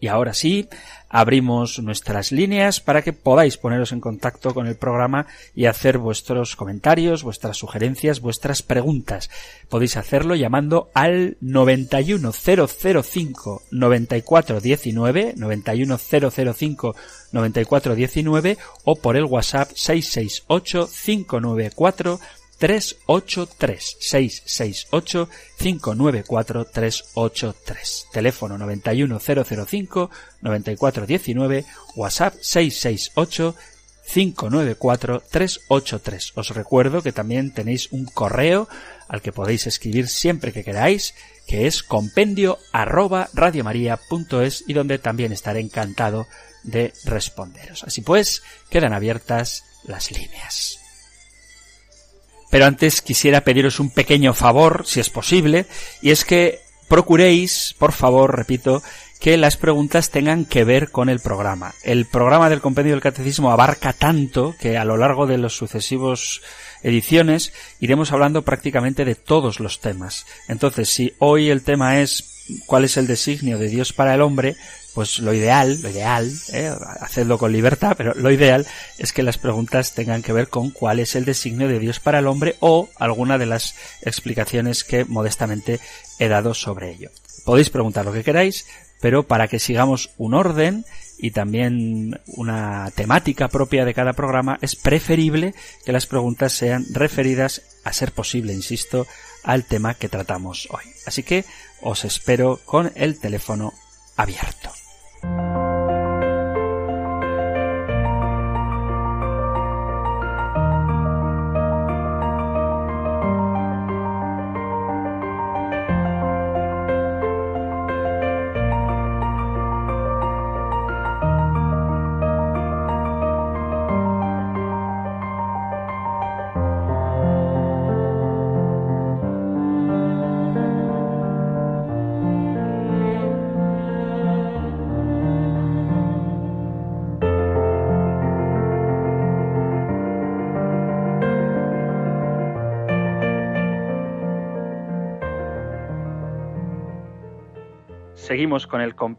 Y 0.04 0.10
ahora 0.10 0.34
sí, 0.34 0.68
abrimos 1.08 1.80
nuestras 1.80 2.34
líneas 2.34 2.82
para 2.82 3.04
que 3.04 3.14
podáis 3.14 3.56
poneros 3.56 3.94
en 3.94 4.02
contacto 4.02 4.54
con 4.54 4.68
el 4.68 4.76
programa 4.76 5.28
y 5.56 5.68
hacer 5.68 5.98
vuestros 5.98 6.58
comentarios, 6.58 7.24
vuestras 7.24 7.56
sugerencias, 7.56 8.20
vuestras 8.20 8.64
preguntas. 8.64 9.30
Podéis 9.70 9.96
hacerlo 9.96 10.36
llamando 10.36 10.90
al 10.94 11.38
91005 11.40 13.62
9419, 13.72 15.36
91005 15.38 16.96
9419 17.32 18.58
o 18.84 18.96
por 18.98 19.16
el 19.16 19.24
WhatsApp 19.24 19.72
668 19.74 20.90
594 21.06 22.20
383 22.64 23.98
668 24.00 25.30
594 25.60 26.66
383 26.72 28.08
teléfono 28.14 28.58
91005 28.58 30.10
9419 30.40 31.66
WhatsApp 31.98 32.36
668 32.40 33.56
594 34.08 35.24
383 35.30 36.32
os 36.36 36.50
recuerdo 36.52 37.02
que 37.02 37.12
también 37.12 37.54
tenéis 37.54 37.92
un 37.92 38.06
correo 38.06 38.70
al 39.10 39.22
que 39.22 39.34
podéis 39.34 39.68
escribir 39.68 40.08
siempre 40.08 40.54
que 40.54 40.64
queráis 40.64 41.16
que 41.46 41.68
es 41.68 41.84
compendio 41.84 42.60
arroba 42.72 43.28
radiomaria.es 43.34 44.64
y 44.66 44.72
donde 44.72 45.00
también 45.00 45.34
estaré 45.34 45.60
encantado 45.60 46.28
de 46.64 46.94
responderos. 47.04 47.84
Así 47.84 48.00
pues 48.00 48.42
quedan 48.70 48.94
abiertas 48.94 49.66
las 49.84 50.12
líneas 50.12 50.80
pero 52.54 52.68
antes 52.68 53.02
quisiera 53.02 53.42
pediros 53.42 53.80
un 53.80 53.90
pequeño 53.90 54.36
favor, 54.36 54.84
si 54.86 55.00
es 55.00 55.10
posible, 55.10 55.66
y 56.04 56.12
es 56.12 56.24
que 56.24 56.60
procuréis, 56.88 57.74
por 57.80 57.94
favor, 57.94 58.36
repito, 58.36 58.84
que 59.20 59.38
las 59.38 59.58
preguntas 59.58 60.12
tengan 60.12 60.46
que 60.46 60.64
ver 60.64 60.92
con 60.92 61.10
el 61.10 61.20
programa. 61.20 61.74
El 61.84 62.06
programa 62.06 62.52
del 62.52 62.62
compendio 62.62 62.94
del 62.94 63.02
catecismo 63.02 63.52
abarca 63.52 63.92
tanto 63.92 64.54
que 64.60 64.78
a 64.78 64.86
lo 64.86 64.98
largo 64.98 65.26
de 65.26 65.40
los 65.40 65.58
sucesivos 65.58 66.44
ediciones 66.84 67.54
iremos 67.80 68.12
hablando 68.12 68.44
prácticamente 68.44 69.04
de 69.04 69.16
todos 69.16 69.60
los 69.60 69.80
temas. 69.80 70.28
Entonces, 70.48 70.90
si 70.90 71.12
hoy 71.18 71.50
el 71.50 71.64
tema 71.64 72.02
es 72.02 72.46
cuál 72.68 72.84
es 72.84 72.98
el 72.98 73.08
designio 73.08 73.58
de 73.58 73.70
Dios 73.70 73.94
para 73.94 74.14
el 74.14 74.22
hombre, 74.22 74.56
pues 74.94 75.20
lo 75.20 75.34
ideal, 75.34 75.82
lo 75.82 75.90
ideal, 75.90 76.32
¿eh? 76.52 76.72
hacedlo 77.00 77.38
con 77.38 77.52
libertad, 77.52 77.96
pero 77.98 78.14
lo 78.14 78.32
ideal 78.32 78.66
es 78.98 79.12
que 79.12 79.24
las 79.24 79.38
preguntas 79.38 79.94
tengan 79.94 80.22
que 80.22 80.34
ver 80.34 80.50
con 80.50 80.70
cuál 80.70 81.00
es 81.00 81.16
el 81.16 81.26
designio 81.26 81.68
de 81.68 81.80
Dios 81.80 82.00
para 82.00 82.20
el 82.20 82.28
hombre 82.28 82.56
o 82.60 82.90
alguna 82.98 83.38
de 83.38 83.48
las 83.48 83.76
explicaciones 84.02 84.84
que 84.84 85.06
modestamente 85.06 85.80
he 86.20 86.28
dado 86.28 86.54
sobre 86.54 86.92
ello. 86.92 87.10
Podéis 87.46 87.70
preguntar 87.70 88.06
lo 88.06 88.14
que 88.14 88.24
queráis, 88.24 88.66
pero 89.02 89.24
para 89.24 89.48
que 89.48 89.60
sigamos 89.60 90.12
un 90.18 90.34
orden 90.34 90.86
y 91.18 91.32
también 91.32 92.20
una 92.26 92.92
temática 92.96 93.48
propia 93.48 93.86
de 93.86 93.94
cada 93.94 94.14
programa, 94.14 94.58
es 94.62 94.76
preferible 94.76 95.54
que 95.86 95.92
las 95.92 96.06
preguntas 96.06 96.54
sean 96.54 96.86
referidas, 96.92 97.62
a 97.84 97.94
ser 97.94 98.12
posible, 98.12 98.54
insisto, 98.54 99.08
al 99.44 99.66
tema 99.66 99.94
que 99.94 100.10
tratamos 100.10 100.68
hoy. 100.72 100.84
Así 101.06 101.24
que 101.24 101.46
os 101.82 102.06
espero 102.06 102.60
con 102.66 102.92
el 102.96 103.20
teléfono 103.20 103.74
abierto. 104.16 104.72
Seguimos 105.24 105.63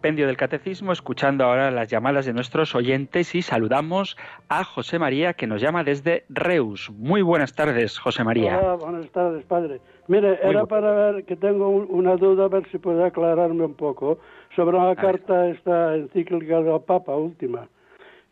compendio 0.05 0.27
del 0.27 0.37
catecismo, 0.37 0.93
escuchando 0.93 1.45
ahora 1.47 1.71
las 1.71 1.89
llamadas 1.89 2.27
de 2.27 2.35
nuestros 2.35 2.75
oyentes 2.75 3.35
y 3.35 3.41
saludamos 3.41 4.19
a 4.51 4.63
José 4.63 4.99
María 4.99 5.33
que 5.33 5.47
nos 5.47 5.63
llama 5.63 5.83
desde 5.83 6.25
Reus. 6.29 6.91
Muy 6.91 7.23
buenas 7.23 7.55
tardes, 7.55 7.99
José 7.99 8.23
María. 8.23 8.59
Hola, 8.59 8.75
buenas 8.75 9.09
tardes, 9.13 9.47
padre. 9.47 9.81
Mire, 10.09 10.39
Muy 10.43 10.51
era 10.57 10.67
para 10.67 10.93
ver 10.93 11.25
que 11.25 11.37
tengo 11.37 11.71
un- 11.71 11.87
una 11.89 12.17
duda, 12.17 12.45
a 12.45 12.49
ver 12.49 12.69
si 12.71 12.77
puede 12.77 13.03
aclararme 13.03 13.65
un 13.65 13.73
poco 13.73 14.19
sobre 14.55 14.77
una 14.77 14.89
ver. 14.89 14.97
carta, 14.97 15.49
esta 15.49 15.97
encíclica 15.97 16.61
del 16.61 16.83
Papa 16.83 17.17
última, 17.17 17.67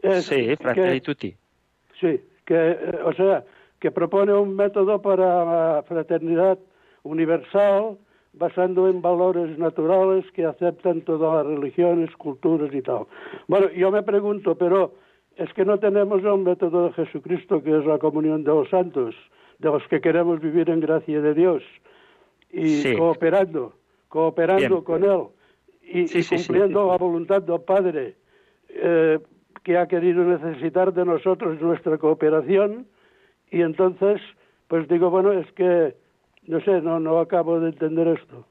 es 0.03 0.27
Sí, 0.27 0.55
Fratelli 0.57 1.01
Tutti. 1.01 1.35
Sí, 1.99 2.21
que, 2.45 2.55
eh, 2.73 2.99
o 3.03 3.15
sea, 3.15 3.45
que 3.81 3.91
propone 3.91 4.35
un 4.35 4.55
método 4.57 5.01
para 5.01 5.25
la 5.77 5.83
fraternidad 5.89 6.59
universal 7.03 7.97
basando 8.33 8.89
en 8.89 9.03
valores 9.03 9.59
naturales 9.59 10.25
que 10.33 10.45
aceptan 10.45 11.03
todas 11.03 11.45
las 11.45 11.55
religiones, 11.55 12.11
culturas 12.17 12.73
y 12.75 12.81
tal. 12.83 13.07
Bueno, 13.49 13.71
yo 13.73 13.91
me 13.91 14.03
pregunto, 14.03 14.55
pero 14.57 14.95
es 15.37 15.53
que 15.55 15.65
no 15.65 15.79
tenemos 15.79 16.23
un 16.25 16.45
método 16.45 16.87
de 16.87 16.93
Jesucristo 16.95 17.63
que 17.63 17.79
es 17.79 17.85
la 17.85 17.99
comunión 17.99 18.43
de 18.45 18.51
los 18.51 18.69
santos, 18.71 19.15
de 19.59 19.69
los 19.69 19.87
que 19.89 20.01
queremos 20.01 20.41
vivir 20.41 20.71
en 20.71 20.81
gracia 20.81 21.21
de 21.21 21.35
Dios 21.35 21.63
y 22.51 22.67
Sí. 22.83 22.97
cooperando, 22.97 23.75
cooperando 24.09 24.69
Bien. 24.81 24.85
con 24.85 25.05
Él 25.05 25.23
y, 25.83 26.09
Sí, 26.09 26.37
cumpliendo 26.37 26.85
sí. 26.85 26.89
la 26.91 26.97
voluntad 26.97 27.43
del 27.43 27.61
Padre 27.61 28.17
eh, 28.69 29.19
que 29.63 29.77
ha 29.77 29.87
querido 29.87 30.25
necesitar 30.25 30.93
de 30.93 31.05
nosotros 31.05 31.61
nuestra 31.61 31.99
cooperación 31.99 32.87
y 33.51 33.61
entonces 33.61 34.21
pues 34.69 34.89
digo 34.89 35.11
bueno 35.11 35.33
es 35.33 35.51
que 35.53 35.95
no 36.47 36.61
sé 36.61 36.81
no 36.81 37.01
no 37.01 37.19
acabo 37.21 37.61
de 37.61 37.71
entender 37.71 38.09
esto 38.09 38.47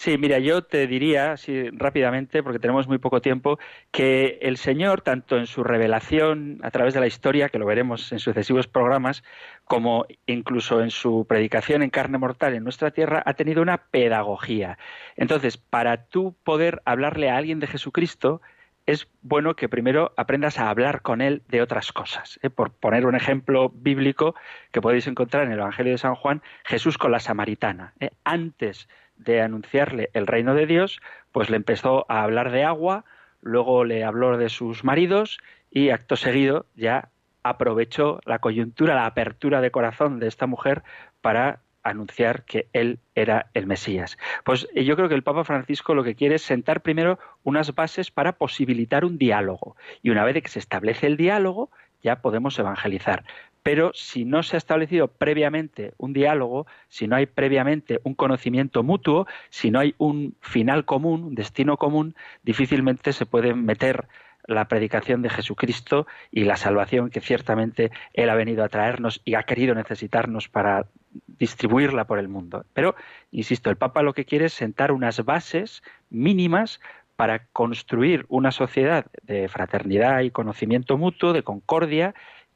Sí, 0.00 0.16
mira, 0.16 0.38
yo 0.38 0.62
te 0.62 0.86
diría 0.86 1.32
así 1.32 1.68
rápidamente, 1.72 2.42
porque 2.42 2.58
tenemos 2.58 2.88
muy 2.88 2.96
poco 2.96 3.20
tiempo, 3.20 3.58
que 3.90 4.38
el 4.40 4.56
Señor, 4.56 5.02
tanto 5.02 5.36
en 5.36 5.46
su 5.46 5.62
revelación 5.62 6.58
a 6.62 6.70
través 6.70 6.94
de 6.94 7.00
la 7.00 7.06
historia, 7.06 7.50
que 7.50 7.58
lo 7.58 7.66
veremos 7.66 8.10
en 8.10 8.18
sucesivos 8.18 8.66
programas, 8.66 9.22
como 9.64 10.06
incluso 10.24 10.80
en 10.80 10.90
su 10.90 11.26
predicación 11.28 11.82
en 11.82 11.90
carne 11.90 12.16
mortal 12.16 12.54
en 12.54 12.64
nuestra 12.64 12.92
tierra, 12.92 13.22
ha 13.26 13.34
tenido 13.34 13.60
una 13.60 13.76
pedagogía. 13.76 14.78
Entonces, 15.16 15.58
para 15.58 16.06
tú 16.06 16.34
poder 16.44 16.80
hablarle 16.86 17.28
a 17.28 17.36
alguien 17.36 17.60
de 17.60 17.66
Jesucristo, 17.66 18.40
es 18.86 19.08
bueno 19.22 19.54
que 19.54 19.68
primero 19.68 20.12
aprendas 20.16 20.58
a 20.58 20.70
hablar 20.70 21.02
con 21.02 21.20
él 21.20 21.42
de 21.48 21.62
otras 21.62 21.92
cosas. 21.92 22.38
¿eh? 22.42 22.50
Por 22.50 22.72
poner 22.72 23.06
un 23.06 23.14
ejemplo 23.14 23.70
bíblico 23.70 24.34
que 24.72 24.80
podéis 24.80 25.06
encontrar 25.06 25.44
en 25.44 25.52
el 25.52 25.58
Evangelio 25.58 25.92
de 25.92 25.98
San 25.98 26.14
Juan, 26.14 26.42
Jesús 26.64 26.98
con 26.98 27.12
la 27.12 27.20
samaritana. 27.20 27.94
¿eh? 28.00 28.10
Antes 28.24 28.88
de 29.16 29.42
anunciarle 29.42 30.10
el 30.12 30.26
reino 30.26 30.54
de 30.54 30.66
Dios, 30.66 31.00
pues 31.32 31.50
le 31.50 31.56
empezó 31.56 32.06
a 32.08 32.22
hablar 32.22 32.50
de 32.50 32.64
agua, 32.64 33.04
luego 33.42 33.84
le 33.84 34.04
habló 34.04 34.36
de 34.36 34.48
sus 34.48 34.82
maridos 34.82 35.38
y 35.70 35.90
acto 35.90 36.16
seguido 36.16 36.66
ya 36.74 37.10
aprovechó 37.42 38.20
la 38.24 38.38
coyuntura, 38.38 38.94
la 38.94 39.06
apertura 39.06 39.60
de 39.60 39.70
corazón 39.70 40.20
de 40.20 40.26
esta 40.26 40.46
mujer 40.46 40.82
para 41.20 41.60
anunciar 41.90 42.44
que 42.44 42.68
él 42.72 42.98
era 43.14 43.50
el 43.54 43.66
Mesías. 43.66 44.18
Pues 44.44 44.68
eh, 44.74 44.84
yo 44.84 44.96
creo 44.96 45.08
que 45.08 45.14
el 45.14 45.22
Papa 45.22 45.44
Francisco 45.44 45.94
lo 45.94 46.04
que 46.04 46.14
quiere 46.14 46.36
es 46.36 46.42
sentar 46.42 46.80
primero 46.80 47.18
unas 47.42 47.74
bases 47.74 48.10
para 48.10 48.32
posibilitar 48.32 49.04
un 49.04 49.18
diálogo. 49.18 49.76
Y 50.02 50.10
una 50.10 50.24
vez 50.24 50.42
que 50.42 50.48
se 50.48 50.58
establece 50.58 51.06
el 51.06 51.16
diálogo, 51.16 51.70
ya 52.02 52.22
podemos 52.22 52.58
evangelizar. 52.58 53.24
Pero 53.62 53.90
si 53.94 54.24
no 54.24 54.42
se 54.42 54.56
ha 54.56 54.58
establecido 54.58 55.08
previamente 55.08 55.92
un 55.98 56.14
diálogo, 56.14 56.66
si 56.88 57.06
no 57.06 57.16
hay 57.16 57.26
previamente 57.26 58.00
un 58.04 58.14
conocimiento 58.14 58.82
mutuo, 58.82 59.26
si 59.50 59.70
no 59.70 59.80
hay 59.80 59.94
un 59.98 60.34
final 60.40 60.86
común, 60.86 61.24
un 61.24 61.34
destino 61.34 61.76
común, 61.76 62.14
difícilmente 62.42 63.12
se 63.12 63.26
puede 63.26 63.54
meter 63.54 64.08
la 64.46 64.68
predicación 64.68 65.22
de 65.22 65.30
Jesucristo 65.30 66.06
y 66.30 66.44
la 66.44 66.56
salvación 66.56 67.10
que 67.10 67.20
ciertamente 67.20 67.90
Él 68.14 68.30
ha 68.30 68.34
venido 68.34 68.64
a 68.64 68.68
traernos 68.68 69.20
y 69.24 69.34
ha 69.34 69.42
querido 69.42 69.74
necesitarnos 69.74 70.48
para 70.48 70.86
distribuirla 71.26 72.06
por 72.06 72.18
el 72.18 72.28
mundo. 72.28 72.64
Pero, 72.72 72.94
insisto, 73.32 73.70
el 73.70 73.76
Papa 73.76 74.02
lo 74.02 74.14
que 74.14 74.24
quiere 74.24 74.46
es 74.46 74.52
sentar 74.52 74.92
unas 74.92 75.24
bases 75.24 75.82
mínimas 76.08 76.80
para 77.16 77.44
construir 77.52 78.24
una 78.28 78.50
sociedad 78.50 79.06
de 79.22 79.48
fraternidad 79.48 80.20
y 80.20 80.30
conocimiento 80.30 80.96
mutuo, 80.96 81.32
de 81.32 81.42
concordia, 81.42 82.14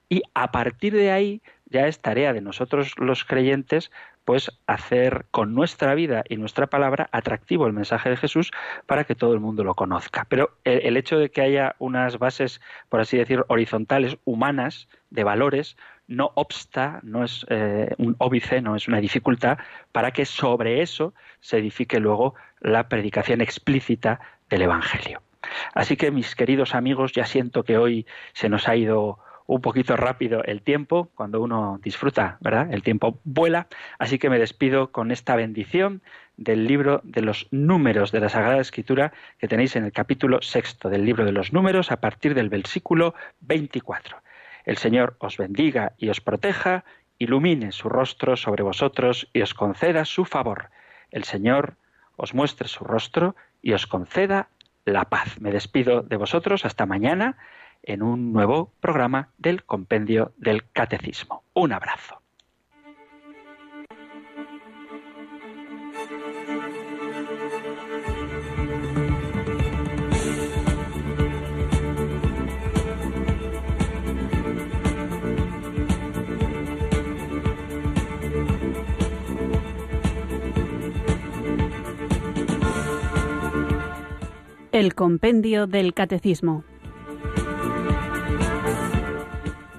y 0.09 0.23
a 0.35 0.53
partir 0.53 0.95
de 0.95 1.11
ahí 1.11 1.43
ya 1.67 1.87
es 1.87 2.01
tarea 2.01 2.33
de 2.33 2.41
nosotros 2.41 2.93
los 2.99 3.25
creyentes 3.25 3.91
pues 4.25 4.51
hacer 4.67 5.27
con 5.31 5.55
nuestra 5.55 5.95
vida 5.95 6.25
y 6.29 6.37
nuestra 6.37 6.67
palabra 6.67 7.09
atractivo 7.13 7.67
el 7.67 7.73
mensaje 7.73 8.11
de 8.11 8.17
Jesús 8.17 8.53
para 8.87 9.05
que 9.05 9.15
todo 9.15 9.35
el 9.35 9.41
mundo 9.41 9.65
lo 9.65 9.75
conozca. 9.75 10.27
Pero 10.29 10.57
el, 10.65 10.97
hecho 10.97 11.19
de 11.19 11.31
que 11.31 11.43
haya 11.43 11.77
unas 11.79 12.19
bases, 12.19 12.61
por 12.89 13.01
así 13.01 13.19
decir, 13.19 13.45
horizontales, 13.49 14.17
humanas, 14.25 14.89
de 15.11 15.25
valores, 15.25 15.77
no 16.07 16.33
obsta, 16.35 17.01
no 17.03 17.25
es 17.25 17.47
eh, 17.51 17.95
un 17.99 18.17
óbice, 18.19 18.61
no 18.61 18.77
es 18.77 18.89
una 18.89 19.01
dificultad 19.01 19.59
para 19.93 20.11
que 20.11 20.25
sobre 20.25 20.83
eso 20.83 21.15
se 21.41 21.59
edifique 21.59 22.01
luego 22.01 22.35
la 22.61 22.89
predicación 22.89 23.41
explícita 23.41 24.21
del 24.49 24.63
Evangelio. 24.63 25.23
Así 25.75 25.97
que 25.97 26.11
mis 26.11 26.35
queridos 26.35 26.75
amigos, 26.75 27.13
ya 27.13 27.27
siento 27.27 27.65
que 27.65 27.77
hoy 27.77 28.07
se 28.33 28.49
nos 28.49 28.69
ha 28.69 28.77
ido 28.77 29.19
un 29.47 29.61
poquito 29.61 29.97
rápido 29.97 30.43
el 30.45 30.63
tiempo, 30.63 31.11
cuando 31.15 31.41
uno 31.41 31.79
disfruta, 31.83 32.39
¿verdad? 32.41 32.73
El 32.73 32.83
tiempo 32.83 33.21
vuela, 33.25 33.67
así 33.99 34.19
que 34.19 34.31
me 34.31 34.39
despido 34.39 34.91
con 34.91 35.11
esta 35.11 35.37
bendición 35.37 36.03
del 36.37 36.67
libro 36.67 37.01
de 37.05 37.21
los 37.21 37.47
números 37.51 38.11
de 38.11 38.21
la 38.21 38.29
Sagrada 38.29 38.61
Escritura 38.61 39.13
que 39.39 39.49
tenéis 39.49 39.77
en 39.77 39.85
el 39.85 39.93
capítulo 39.93 40.41
sexto 40.43 40.89
del 40.89 41.05
libro 41.05 41.25
de 41.25 41.33
los 41.33 41.53
números 41.53 41.93
a 41.93 42.01
partir 42.01 42.35
del 42.35 42.49
versículo 42.49 43.15
24. 43.41 44.17
El 44.65 44.79
Señor 44.79 45.17
os 45.19 45.37
bendiga 45.37 45.93
y 45.99 46.09
os 46.09 46.21
proteja, 46.21 46.85
ilumine 47.19 47.71
su 47.71 47.89
rostro 47.89 48.37
sobre 48.37 48.63
vosotros 48.63 49.29
y 49.33 49.43
os 49.43 49.55
conceda 49.55 50.05
su 50.07 50.25
favor. 50.25 50.71
El 51.11 51.25
Señor 51.25 51.77
os 52.17 52.35
muestre 52.35 52.67
su 52.69 52.85
rostro 52.85 53.37
y 53.61 53.73
os 53.73 53.87
conceda 53.87 54.49
la 54.85 55.05
paz. 55.05 55.41
Me 55.41 55.53
despido 55.53 56.03
de 56.03 56.17
vosotros 56.17 56.65
hasta 56.65 56.87
mañana 56.87 57.37
en 57.87 58.03
un 58.03 58.33
nuevo 58.33 58.73
programa 58.81 59.31
del 59.39 59.65
Compendio 59.65 60.33
del 60.37 60.71
Catecismo. 60.71 61.45
Un 61.55 61.73
abrazo. 61.73 62.21
El 84.73 84.97
Compendio 84.97 85.69
del 85.69 85.95
Catecismo. 85.95 86.65